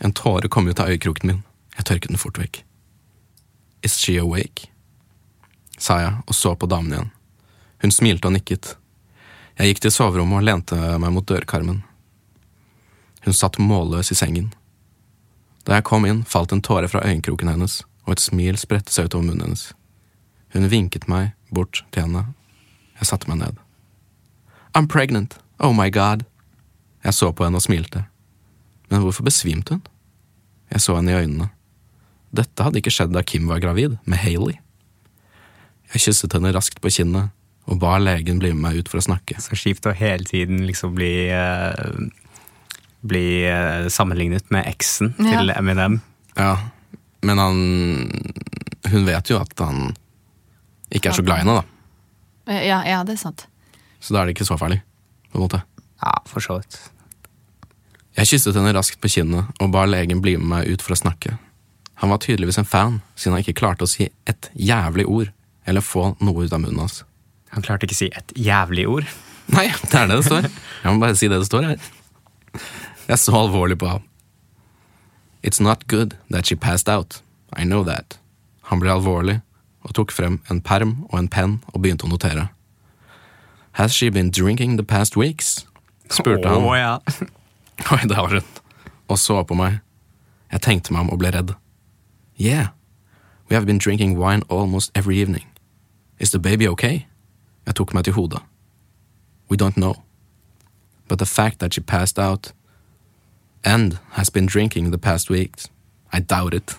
En 0.00 0.14
tåre 0.16 0.48
kom 0.48 0.68
ut 0.70 0.80
av 0.80 0.88
øyekroken 0.88 1.28
min. 1.28 1.40
Jeg 1.76 1.88
tørket 1.90 2.12
den 2.12 2.20
fort 2.22 2.38
vekk. 2.40 2.62
Is 3.84 3.98
she 3.98 4.16
awake? 4.20 4.70
sa 5.80 5.96
jeg 6.02 6.16
og 6.28 6.36
så 6.36 6.54
på 6.56 6.68
damen 6.68 6.92
igjen. 6.92 7.10
Hun 7.80 7.92
smilte 7.94 8.28
og 8.28 8.34
nikket. 8.36 8.74
Jeg 9.56 9.72
gikk 9.72 9.82
til 9.86 9.94
soverommet 9.94 10.42
og 10.42 10.46
lente 10.46 10.78
meg 11.00 11.12
mot 11.14 11.26
dørkarmen. 11.26 11.82
Hun 13.24 13.36
satt 13.36 13.58
målløs 13.60 14.12
i 14.12 14.16
sengen. 14.16 14.50
Da 15.64 15.76
jeg 15.76 15.86
kom 15.88 16.06
inn, 16.08 16.22
falt 16.28 16.52
en 16.52 16.62
tåre 16.64 16.88
fra 16.88 17.02
øyekroken 17.04 17.48
hennes, 17.52 17.80
og 18.06 18.16
et 18.16 18.24
smil 18.24 18.60
spredte 18.60 18.92
seg 18.92 19.08
utover 19.08 19.26
munnen 19.28 19.48
hennes. 19.48 19.70
Hun 20.54 20.68
vinket 20.70 21.06
meg 21.10 21.32
bort 21.54 21.82
til 21.94 22.02
henne. 22.06 22.24
Jeg 23.00 23.06
satte 23.10 23.28
meg 23.30 23.38
ned. 23.42 23.58
I'm 24.76 24.86
pregnant. 24.90 25.38
Oh 25.58 25.72
my 25.76 25.90
god. 25.90 26.24
Jeg 27.04 27.14
så 27.16 27.30
på 27.32 27.44
henne 27.46 27.56
og 27.60 27.64
smilte. 27.64 28.04
Men 28.90 29.02
hvorfor 29.04 29.24
besvimte 29.26 29.76
hun? 29.78 29.82
Jeg 30.70 30.82
så 30.84 30.96
henne 30.98 31.12
i 31.14 31.20
øynene. 31.22 31.48
Dette 32.34 32.62
hadde 32.62 32.78
ikke 32.78 32.92
skjedd 32.94 33.14
da 33.14 33.22
Kim 33.26 33.48
var 33.50 33.58
gravid, 33.62 33.96
med 34.06 34.20
Hailey. 34.22 34.58
Jeg 35.94 36.04
kysset 36.06 36.34
henne 36.36 36.52
raskt 36.54 36.78
på 36.82 36.90
kinnet 36.94 37.32
og 37.70 37.78
ba 37.82 37.96
legen 38.02 38.38
bli 38.42 38.52
med 38.54 38.62
meg 38.62 38.78
ut 38.82 38.88
for 38.90 39.00
å 39.00 39.04
snakke. 39.04 39.38
Så 39.42 39.58
kjipt 39.58 39.86
å 39.90 39.94
hele 39.94 40.26
tiden 40.26 40.62
liksom 40.66 40.94
bli 40.98 41.28
eh, 41.34 42.08
Bli 43.00 43.46
eh, 43.48 43.86
sammenlignet 43.88 44.50
med 44.52 44.66
eksen 44.68 45.14
Ja. 45.18 45.38
til 45.40 45.50
Eminem. 45.54 46.00
Ja, 46.36 46.56
men 47.24 47.38
han 47.40 47.60
Hun 48.90 49.06
vet 49.06 49.30
jo 49.30 49.38
at 49.40 49.54
han 49.58 49.94
ikke 50.90 51.10
er 51.10 51.18
så 51.18 51.24
glad 51.26 51.40
i 51.40 51.44
henne, 51.44 51.60
da. 51.60 52.60
Ja, 52.60 52.80
ja, 52.86 53.02
det 53.06 53.14
er 53.14 53.22
sant. 53.22 53.46
Så 54.00 54.14
da 54.14 54.22
er 54.22 54.28
det 54.28 54.36
ikke 54.36 54.48
så 54.48 54.58
farlig, 54.58 54.80
på 55.30 55.38
en 55.38 55.44
måte. 55.44 55.62
Ja, 56.02 56.16
for 56.26 56.42
så 56.44 56.58
vidt. 56.60 56.78
Jeg 58.18 58.26
kysset 58.32 58.56
henne 58.58 58.72
raskt 58.74 58.98
på 59.00 59.10
kinnet 59.12 59.62
og 59.62 59.70
ba 59.74 59.84
legen 59.86 60.22
bli 60.24 60.34
med 60.40 60.48
meg 60.50 60.72
ut 60.72 60.82
for 60.82 60.96
å 60.96 60.98
snakke. 60.98 61.36
Han 62.00 62.10
var 62.10 62.22
tydeligvis 62.24 62.58
en 62.58 62.68
fan, 62.68 63.00
siden 63.14 63.36
han 63.36 63.44
ikke 63.44 63.58
klarte 63.60 63.84
å 63.84 63.90
si 63.90 64.08
et 64.28 64.48
jævlig 64.56 65.04
ord, 65.06 65.30
eller 65.68 65.84
få 65.84 66.14
noe 66.24 66.46
ut 66.46 66.52
av 66.56 66.62
munnen 66.62 66.80
hans. 66.80 67.02
Han 67.54 67.64
klarte 67.66 67.86
ikke 67.86 67.98
å 67.98 68.00
si 68.00 68.08
et 68.16 68.32
jævlig 68.40 68.86
ord. 68.88 69.10
Nei, 69.52 69.66
det 69.90 69.98
er 69.98 70.08
det 70.08 70.20
det 70.20 70.26
står. 70.26 70.48
Jeg 70.48 70.94
må 70.94 71.02
bare 71.02 71.18
si 71.18 71.28
det 71.28 71.40
det 71.42 71.48
står 71.48 71.66
her. 71.72 71.90
Jeg 73.10 73.18
så 73.18 73.34
alvorlig 73.36 73.76
på 73.78 73.90
ham. 73.90 74.06
It's 75.42 75.60
not 75.60 75.86
good 75.88 76.16
that 76.30 76.46
she 76.46 76.56
passed 76.56 76.88
out. 76.88 77.20
I 77.56 77.64
know 77.64 77.84
that. 77.84 78.18
Han 78.70 78.80
ble 78.80 78.92
alvorlig 78.92 79.40
og 79.82 79.94
tok 79.96 80.12
frem 80.12 80.40
en 80.50 80.60
perm 80.60 81.04
og 81.10 81.18
en 81.18 81.28
penn 81.28 81.58
og 81.72 81.82
begynte 81.82 82.06
å 82.06 82.12
notere. 82.12 82.48
Has 83.78 83.92
she 83.92 84.10
been 84.10 84.30
drinking 84.30 84.76
the 84.76 84.84
past 84.84 85.16
weeks? 85.16 85.66
spurte 86.10 86.48
han. 86.48 86.64
Å, 86.66 86.74
ja. 86.76 86.98
Oi, 87.94 88.02
det 88.08 88.16
har 88.18 88.34
hun. 88.34 88.46
Og 89.08 89.18
så 89.18 89.40
på 89.46 89.56
meg. 89.56 89.80
Jeg 90.50 90.64
tenkte 90.66 90.92
meg 90.92 91.06
om 91.06 91.12
og 91.14 91.20
ble 91.22 91.30
redd. 91.34 91.54
Yeah, 92.40 92.72
we 93.48 93.54
have 93.54 93.66
been 93.66 93.78
drinking 93.78 94.18
wine 94.18 94.42
almost 94.48 94.90
every 94.94 95.20
evening. 95.20 95.46
Is 96.18 96.30
the 96.30 96.38
baby 96.38 96.66
okay? 96.68 97.06
Jeg 97.66 97.74
tok 97.74 97.94
meg 97.94 98.04
til 98.04 98.14
hodet. 98.14 98.40
We 99.48 99.56
don't 99.56 99.76
know. 99.76 100.02
But 101.08 101.18
the 101.18 101.26
fact 101.26 101.58
that 101.60 101.74
she 101.74 101.80
passed 101.80 102.18
out 102.18 102.52
and 103.64 103.98
has 104.12 104.30
been 104.30 104.46
drinking 104.46 104.90
the 104.90 104.98
past 104.98 105.30
weeks, 105.30 105.68
I 106.12 106.20
doubt 106.20 106.54
it. 106.54 106.78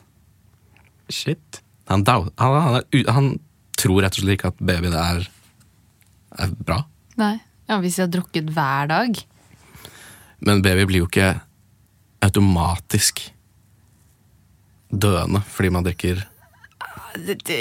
Shit. 1.09 1.61
Han, 1.91 2.04
han, 2.08 2.30
han, 2.39 2.75
er, 2.80 3.12
han 3.12 3.30
tror 3.82 4.01
rett 4.06 4.15
og 4.17 4.23
slett 4.23 4.38
ikke 4.38 4.51
at 4.54 4.60
babyen 4.63 4.95
er, 4.95 5.25
er 6.39 6.54
bra. 6.63 6.82
Nei. 7.19 7.36
Ja, 7.67 7.77
Hvis 7.84 7.97
jeg 7.99 8.08
har 8.08 8.12
drukket 8.13 8.49
hver 8.56 8.88
dag. 8.91 9.19
Men 10.43 10.62
baby 10.65 10.86
blir 10.89 11.04
jo 11.04 11.08
ikke 11.10 11.34
automatisk 12.25 13.21
døende 14.91 15.39
fordi 15.47 15.69
man 15.73 15.86
drikker 15.86 16.23
Det, 17.15 17.36
det, 17.47 17.58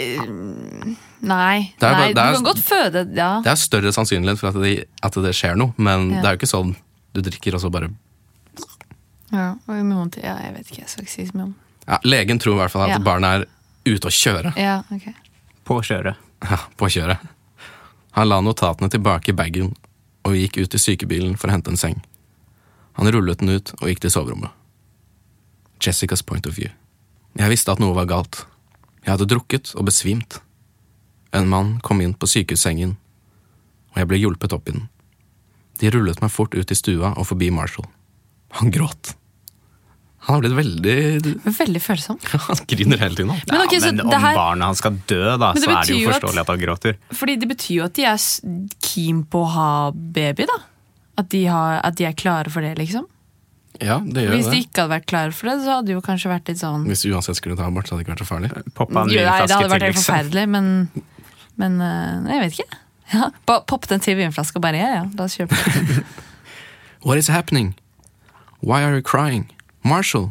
nei. 1.27 1.73
Det 1.79 1.87
er 1.87 1.95
nei 1.97 2.12
det 2.14 2.23
er- 2.23 2.33
du 2.33 2.38
kan 2.38 2.45
godt 2.49 2.62
føde 2.64 3.03
Ja. 3.16 3.40
Det 3.45 3.51
er 3.53 3.57
større 3.59 3.93
sannsynlighet 3.93 4.38
for 4.38 4.49
at 4.49 4.59
det, 4.62 4.85
at 5.03 5.12
det 5.14 5.35
skjer 5.35 5.57
noe, 5.57 5.75
men 5.77 6.11
Ja. 6.11 6.21
det 6.23 6.25
er 6.29 6.33
jo 6.37 6.38
ikke 6.38 6.55
sånn 6.57 6.77
du 7.14 7.21
drikker 7.21 7.55
og 7.55 7.61
så 7.61 7.71
bare 7.71 7.90
ja. 9.33 9.55
Og 9.69 9.75
i 9.77 9.83
tider, 10.11 10.25
ja 10.25 10.37
jeg 10.43 10.55
vet 10.55 10.66
ikke. 10.71 10.81
Jeg 10.83 10.88
skal 10.88 11.05
ikke 11.05 11.12
si 11.12 11.27
så 11.27 11.37
mye 11.37 11.45
om 11.45 11.55
ja, 11.88 11.99
Legen 12.05 12.38
tror 12.38 12.55
i 12.55 12.59
hvert 12.62 12.71
fall 12.71 12.83
at 12.90 12.99
Ja. 12.99 12.99
barnet 12.99 13.43
er 13.43 13.47
ute 13.88 14.09
å 14.09 14.14
kjøre. 14.14 14.55
Ja, 14.61 14.81
ok. 14.93 15.11
På 15.64 15.81
kjøret. 15.85 16.19
Ja, 16.45 16.59
på 16.77 16.88
kjøret. 16.93 17.23
Han 18.16 18.29
la 18.29 18.40
notatene 18.43 18.90
tilbake 18.90 19.33
i 19.33 19.37
bagen 19.37 19.75
og 20.27 20.37
gikk 20.37 20.59
ut 20.61 20.75
i 20.75 20.81
sykebilen 20.83 21.37
for 21.38 21.49
å 21.49 21.55
hente 21.55 21.73
en 21.73 21.81
seng. 21.81 22.01
Han 22.99 23.11
rullet 23.12 23.40
den 23.40 23.55
ut 23.55 23.73
og 23.79 23.88
gikk 23.88 24.03
til 24.05 24.12
soverommet. 24.12 24.51
Jessicas 25.81 26.23
point 26.27 26.47
of 26.47 26.59
view. 26.59 26.69
Jeg 27.38 27.53
visste 27.53 27.73
at 27.73 27.81
noe 27.81 27.95
var 27.97 28.09
galt. 28.11 28.43
Jeg 29.05 29.14
hadde 29.14 29.29
drukket 29.31 29.73
og 29.79 29.87
besvimt. 29.88 30.40
En 31.33 31.49
mann 31.49 31.79
kom 31.87 32.03
inn 32.03 32.16
på 32.19 32.29
sykehussengen, 32.29 32.97
og 33.95 34.03
jeg 34.03 34.11
ble 34.11 34.19
hjulpet 34.19 34.53
opp 34.53 34.69
i 34.69 34.75
den. 34.75 34.88
De 35.81 35.93
rullet 35.95 36.21
meg 36.21 36.33
fort 36.35 36.55
ut 36.59 36.75
i 36.75 36.77
stua 36.77 37.14
og 37.14 37.29
forbi 37.31 37.49
Marshall. 37.55 37.87
Han 38.59 38.73
gråt. 38.75 39.14
Han 40.26 40.35
har 40.37 40.42
blitt 40.44 40.52
veldig 40.59 40.96
Veldig 41.59 41.80
følsom. 41.80 42.18
Han 42.48 42.59
griner 42.68 42.98
hele 43.00 43.16
tiden. 43.16 43.30
Men 43.48 43.62
okay, 43.64 43.78
ja, 43.80 43.87
men 43.92 44.00
om 44.04 44.11
her- 44.20 44.37
barnet 44.37 44.66
hans 44.68 44.78
skal 44.83 44.98
dø, 45.09 45.37
da, 45.40 45.52
så 45.56 45.70
er 45.72 45.87
det 45.88 45.96
jo 45.96 46.11
forståelig 46.11 46.42
at- 46.42 46.48
at 46.48 46.52
han 46.52 46.61
gråter. 46.61 46.98
Fordi 47.16 47.37
det 47.40 47.48
betyr 47.48 47.74
jo 47.78 47.85
at 47.87 47.94
de 47.96 48.04
er 48.04 48.18
keen 48.85 49.22
på 49.24 49.40
å 49.46 49.48
ha 49.54 49.68
baby, 49.92 50.44
da. 50.50 50.59
At 51.18 51.28
de, 51.33 51.44
har, 51.46 51.80
at 51.85 51.96
de 51.96 52.04
er 52.09 52.12
klare 52.16 52.52
for 52.52 52.61
det, 52.64 52.74
liksom. 52.78 53.06
Ja, 53.80 53.96
det 54.04 54.26
gjør 54.26 54.35
Hvis 54.37 54.44
det. 54.48 54.52
de 54.52 54.61
ikke 54.66 54.83
hadde 54.83 54.92
vært 54.92 55.06
klare 55.09 55.33
for 55.33 55.48
det, 55.48 55.54
så 55.64 55.72
hadde 55.78 55.87
det 55.88 55.94
jo 55.96 56.00
kanskje 56.04 56.28
vært 56.35 56.48
litt 56.52 56.59
sånn 56.61 56.85
Hvis 56.90 57.02
du 57.06 57.14
uansett 57.14 57.37
skulle 57.38 57.56
ta 57.56 57.64
abort, 57.70 57.87
så 57.88 57.94
hadde 57.94 58.02
det 58.04 58.09
ikke 58.11 58.16
vært 58.18 58.24
så 58.26 58.28
farlig. 58.28 58.50
Poppa 58.76 59.02
en 59.06 59.09
Jo, 59.14 59.22
nei, 59.24 59.40
Det 59.46 59.56
hadde 59.56 59.70
vært 59.72 59.87
helt 59.88 59.96
liksom. 59.96 60.04
forferdelig, 60.11 60.44
men, 60.52 60.90
men 61.56 61.80
eh, 61.80 62.35
Jeg 62.35 62.40
vet 62.44 62.59
ikke. 62.61 62.78
Ja, 63.14 63.30
ba- 63.48 63.62
Popp 63.66 63.88
den 63.88 64.00
til 64.04 64.18
vinflaska 64.20 64.61
og 64.61 64.62
bare 64.68 64.76
ja, 64.83 64.90
ja, 65.00 65.04
la 65.16 65.24
oss 65.24 65.38
kjøpe. 65.40 65.56
What 67.06 67.16
is 67.18 67.28
happening? 67.28 67.74
Why 68.61 68.83
are 68.85 68.92
you 68.94 69.02
crying? 69.02 69.48
Marshall! 69.87 70.31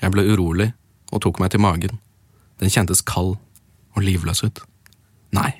Jeg 0.00 0.14
ble 0.14 0.24
urolig 0.32 0.70
og 1.12 1.22
tok 1.24 1.40
meg 1.42 1.52
til 1.52 1.60
magen. 1.60 1.98
Den 2.60 2.72
kjentes 2.72 3.02
kald 3.04 3.36
og 3.96 4.04
livløs 4.04 4.42
ut. 4.44 4.62
Nei. 5.36 5.52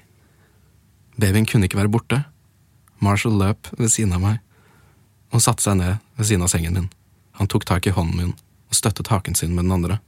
Babyen 1.21 1.47
kunne 1.49 1.69
ikke 1.69 1.81
være 1.81 1.93
borte. 1.93 2.23
Marshall 3.01 3.37
løp 3.41 3.69
ved 3.79 3.93
siden 3.93 4.15
av 4.17 4.25
meg 4.25 4.41
og 5.31 5.43
satte 5.45 5.63
seg 5.63 5.77
ned 5.79 6.01
ved 6.19 6.27
siden 6.27 6.45
av 6.45 6.51
sengen 6.53 6.77
min. 6.77 6.89
Han 7.39 7.49
tok 7.49 7.67
tak 7.69 7.87
i 7.87 7.95
hånden 7.95 8.17
min 8.17 8.33
og 8.71 8.77
støttet 8.77 9.11
haken 9.13 9.37
sin 9.37 9.55
med 9.55 9.65
den 9.65 9.77
andre. 9.77 10.01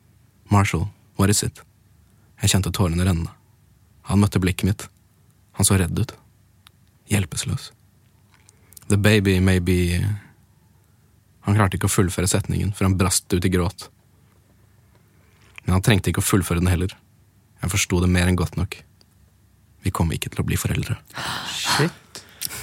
Marshall, 0.50 0.88
what 1.18 1.30
is 1.30 1.42
it? 1.42 1.62
Jeg 2.42 2.54
kjente 2.54 2.72
tårene 2.74 3.04
renne. 3.06 3.30
Han 4.08 4.20
møtte 4.20 4.40
blikket 4.42 4.66
mitt. 4.66 4.88
Han 5.58 5.68
så 5.68 5.78
redd 5.78 5.98
ut. 5.98 6.12
Hjelpeløs. 7.12 7.70
The 8.88 8.96
baby 8.96 9.38
may 9.38 9.60
be 9.60 10.00
Han 11.46 11.58
klarte 11.58 11.78
ikke 11.78 11.90
å 11.90 11.92
fullføre 11.92 12.30
setningen, 12.30 12.70
for 12.76 12.86
han 12.86 12.98
brast 12.98 13.32
ut 13.34 13.44
i 13.44 13.50
gråt. 13.52 13.88
Men 15.64 15.78
han 15.78 15.84
trengte 15.84 16.12
ikke 16.12 16.22
å 16.22 16.26
fullføre 16.26 16.62
den 16.62 16.70
heller. 16.70 16.94
Jeg 17.62 17.72
forsto 17.74 18.00
det 18.02 18.10
mer 18.10 18.30
enn 18.30 18.38
godt 18.38 18.58
nok. 18.58 18.78
Vi 19.82 19.90
kommer 19.94 20.18
ikke 20.18 20.30
til 20.32 20.42
å 20.42 20.46
bli 20.46 20.58
foreldre. 20.58 20.98
Shit. 21.54 21.98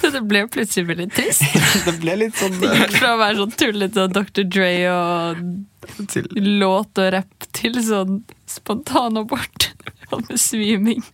Det 0.00 0.20
ble 0.24 0.42
plutselig 0.48 0.86
veldig 0.88 1.06
trist. 1.12 1.44
Det 1.86 1.94
ble 2.00 2.16
litt 2.22 2.36
sånn 2.38 2.56
Det 2.60 2.70
gikk 2.72 2.94
fra 2.96 3.14
å 3.14 3.20
være 3.20 3.38
sånn 3.40 3.52
tullete 3.60 4.06
Dr. 4.12 4.46
Dre 4.48 4.70
og 4.92 5.42
til 6.10 6.28
låt 6.60 7.00
og 7.00 7.10
rapp 7.16 7.48
til 7.56 7.76
sånn 7.84 8.22
spontanabort 8.48 9.70
og 10.14 10.24
besviming. 10.28 11.04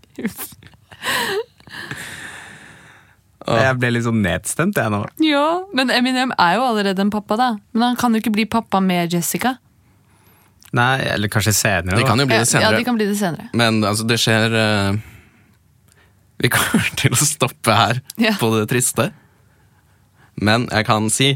Jeg 3.46 3.76
ble 3.78 3.90
litt 3.94 4.06
sånn 4.06 4.22
nedstemt, 4.24 4.78
jeg 4.80 4.90
nå. 4.92 5.02
Ja, 5.22 5.46
men 5.76 5.92
Eminem 5.94 6.32
er 6.34 6.56
jo 6.58 6.64
allerede 6.66 7.04
en 7.04 7.12
pappa, 7.14 7.36
da. 7.38 7.48
Men 7.72 7.90
han 7.90 7.98
kan 8.00 8.16
jo 8.16 8.22
ikke 8.22 8.34
bli 8.34 8.46
pappa 8.50 8.80
med 8.82 9.14
Jessica. 9.14 9.56
Nei, 10.76 10.98
eller 11.14 11.30
kanskje 11.32 11.54
senere. 11.56 12.00
Det 12.00 12.08
kan 12.08 12.20
jo 12.20 12.26
bli 12.28 12.40
det 12.40 12.48
senere. 12.50 12.72
Ja, 12.72 12.80
de 12.80 12.86
kan 12.88 12.98
bli 12.98 13.06
det 13.08 13.18
senere. 13.20 13.48
Men 13.56 13.84
altså, 13.86 14.06
det 14.08 14.18
skjer 14.22 14.56
uh... 14.56 14.98
Vi 16.42 16.50
kommer 16.52 16.90
til 17.00 17.14
å 17.14 17.20
stoppe 17.22 17.76
her 17.76 18.02
Ja. 18.20 18.34
på 18.40 18.50
det 18.56 18.66
triste. 18.72 19.10
Men 20.36 20.66
jeg 20.68 20.88
kan 20.88 21.08
si 21.12 21.30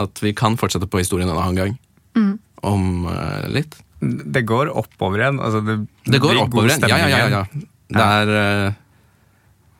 at 0.00 0.22
vi 0.22 0.32
kan 0.34 0.56
fortsette 0.58 0.88
på 0.90 1.02
historien 1.02 1.30
en 1.30 1.38
annen 1.38 1.58
gang. 1.60 1.76
Mm. 2.18 2.34
Om 2.66 2.84
uh, 3.06 3.46
litt. 3.52 3.76
Det 4.00 4.42
går 4.48 4.72
oppover 4.72 5.22
igjen. 5.22 5.40
Altså, 5.44 5.60
det, 5.66 5.78
Det 6.08 6.22
går 6.22 6.40
oppover 6.46 6.72
igjen. 6.72 6.88
Ja, 6.88 6.98
ja, 7.04 7.08
ja, 7.08 7.28
ja. 7.28 7.66
Det 7.90 8.06
er 8.06 8.30
uh, 8.34 8.78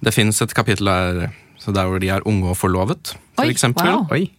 Det 0.05 0.13
fins 0.15 0.41
et 0.43 0.55
kapittel 0.57 0.89
der, 0.91 1.31
så 1.61 1.75
der 1.77 1.89
hvor 1.91 2.01
de 2.03 2.09
er 2.13 2.25
unge 2.29 2.51
og 2.53 2.57
forlovet, 2.59 3.15
for 3.37 3.45
Oi, 3.47 3.53
eksempel. 3.53 3.87
wow. 3.87 4.07
Oi. 4.17 4.31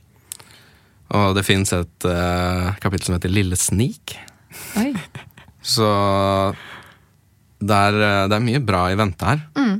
Og 1.11 1.35
det 1.35 1.43
fins 1.45 1.73
et 1.75 2.07
uh, 2.07 2.71
kapittel 2.81 3.09
som 3.09 3.17
heter 3.17 3.31
Lille 3.33 3.57
snik. 3.59 4.15
Oi. 4.79 4.91
Så 5.61 5.85
det 7.61 7.75
er, 7.77 7.97
eh, 8.01 8.23
det 8.31 8.33
er 8.33 8.41
mye 8.41 8.61
bra 8.65 8.87
i 8.89 8.95
vente 8.97 9.27
her. 9.27 9.43
Mm. 9.53 9.75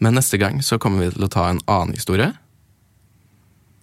Men 0.00 0.16
neste 0.16 0.38
gang 0.40 0.62
så 0.64 0.78
kommer 0.80 1.04
vi 1.04 1.10
til 1.12 1.26
å 1.26 1.28
ta 1.28 1.42
en 1.50 1.60
annen 1.68 1.92
historie. 1.92 2.30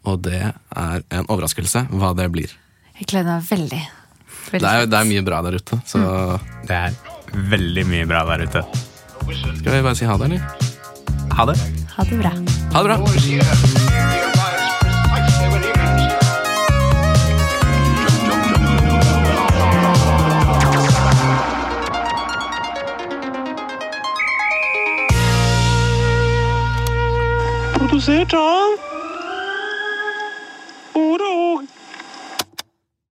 Og 0.09 0.23
det 0.25 0.39
er 0.41 1.03
en 1.13 1.27
overraskelse 1.29 1.83
hva 1.93 2.09
det 2.17 2.25
blir. 2.33 2.55
Jeg 2.97 3.11
gleder 3.11 3.35
meg 3.37 3.45
veldig. 3.51 3.83
veldig 4.49 4.63
Det 4.65 4.71
er, 4.73 4.89
det 4.89 4.97
er 5.03 5.09
mye 5.11 5.25
bra 5.27 5.43
der 5.45 5.59
ute, 5.59 5.77
så 5.85 6.01
Det 6.65 6.79
er 6.79 6.97
veldig 7.53 7.85
mye 7.91 8.07
bra 8.09 8.23
der 8.31 8.47
ute. 8.47 8.65
skal 9.27 9.75
vi 9.77 9.83
bare 9.85 9.95
si 9.99 10.09
ha 10.09 10.17
det, 10.17 10.31
eller? 10.31 10.41
Ha 11.37 11.45
det. 11.51 11.59
Ha 11.97 12.03
det 12.03 12.17
bra. 12.17 12.31
Ha 12.73 12.83
det 12.83 12.87
bra! 12.87 12.97
Produsert 27.73 28.33
av 28.33 28.66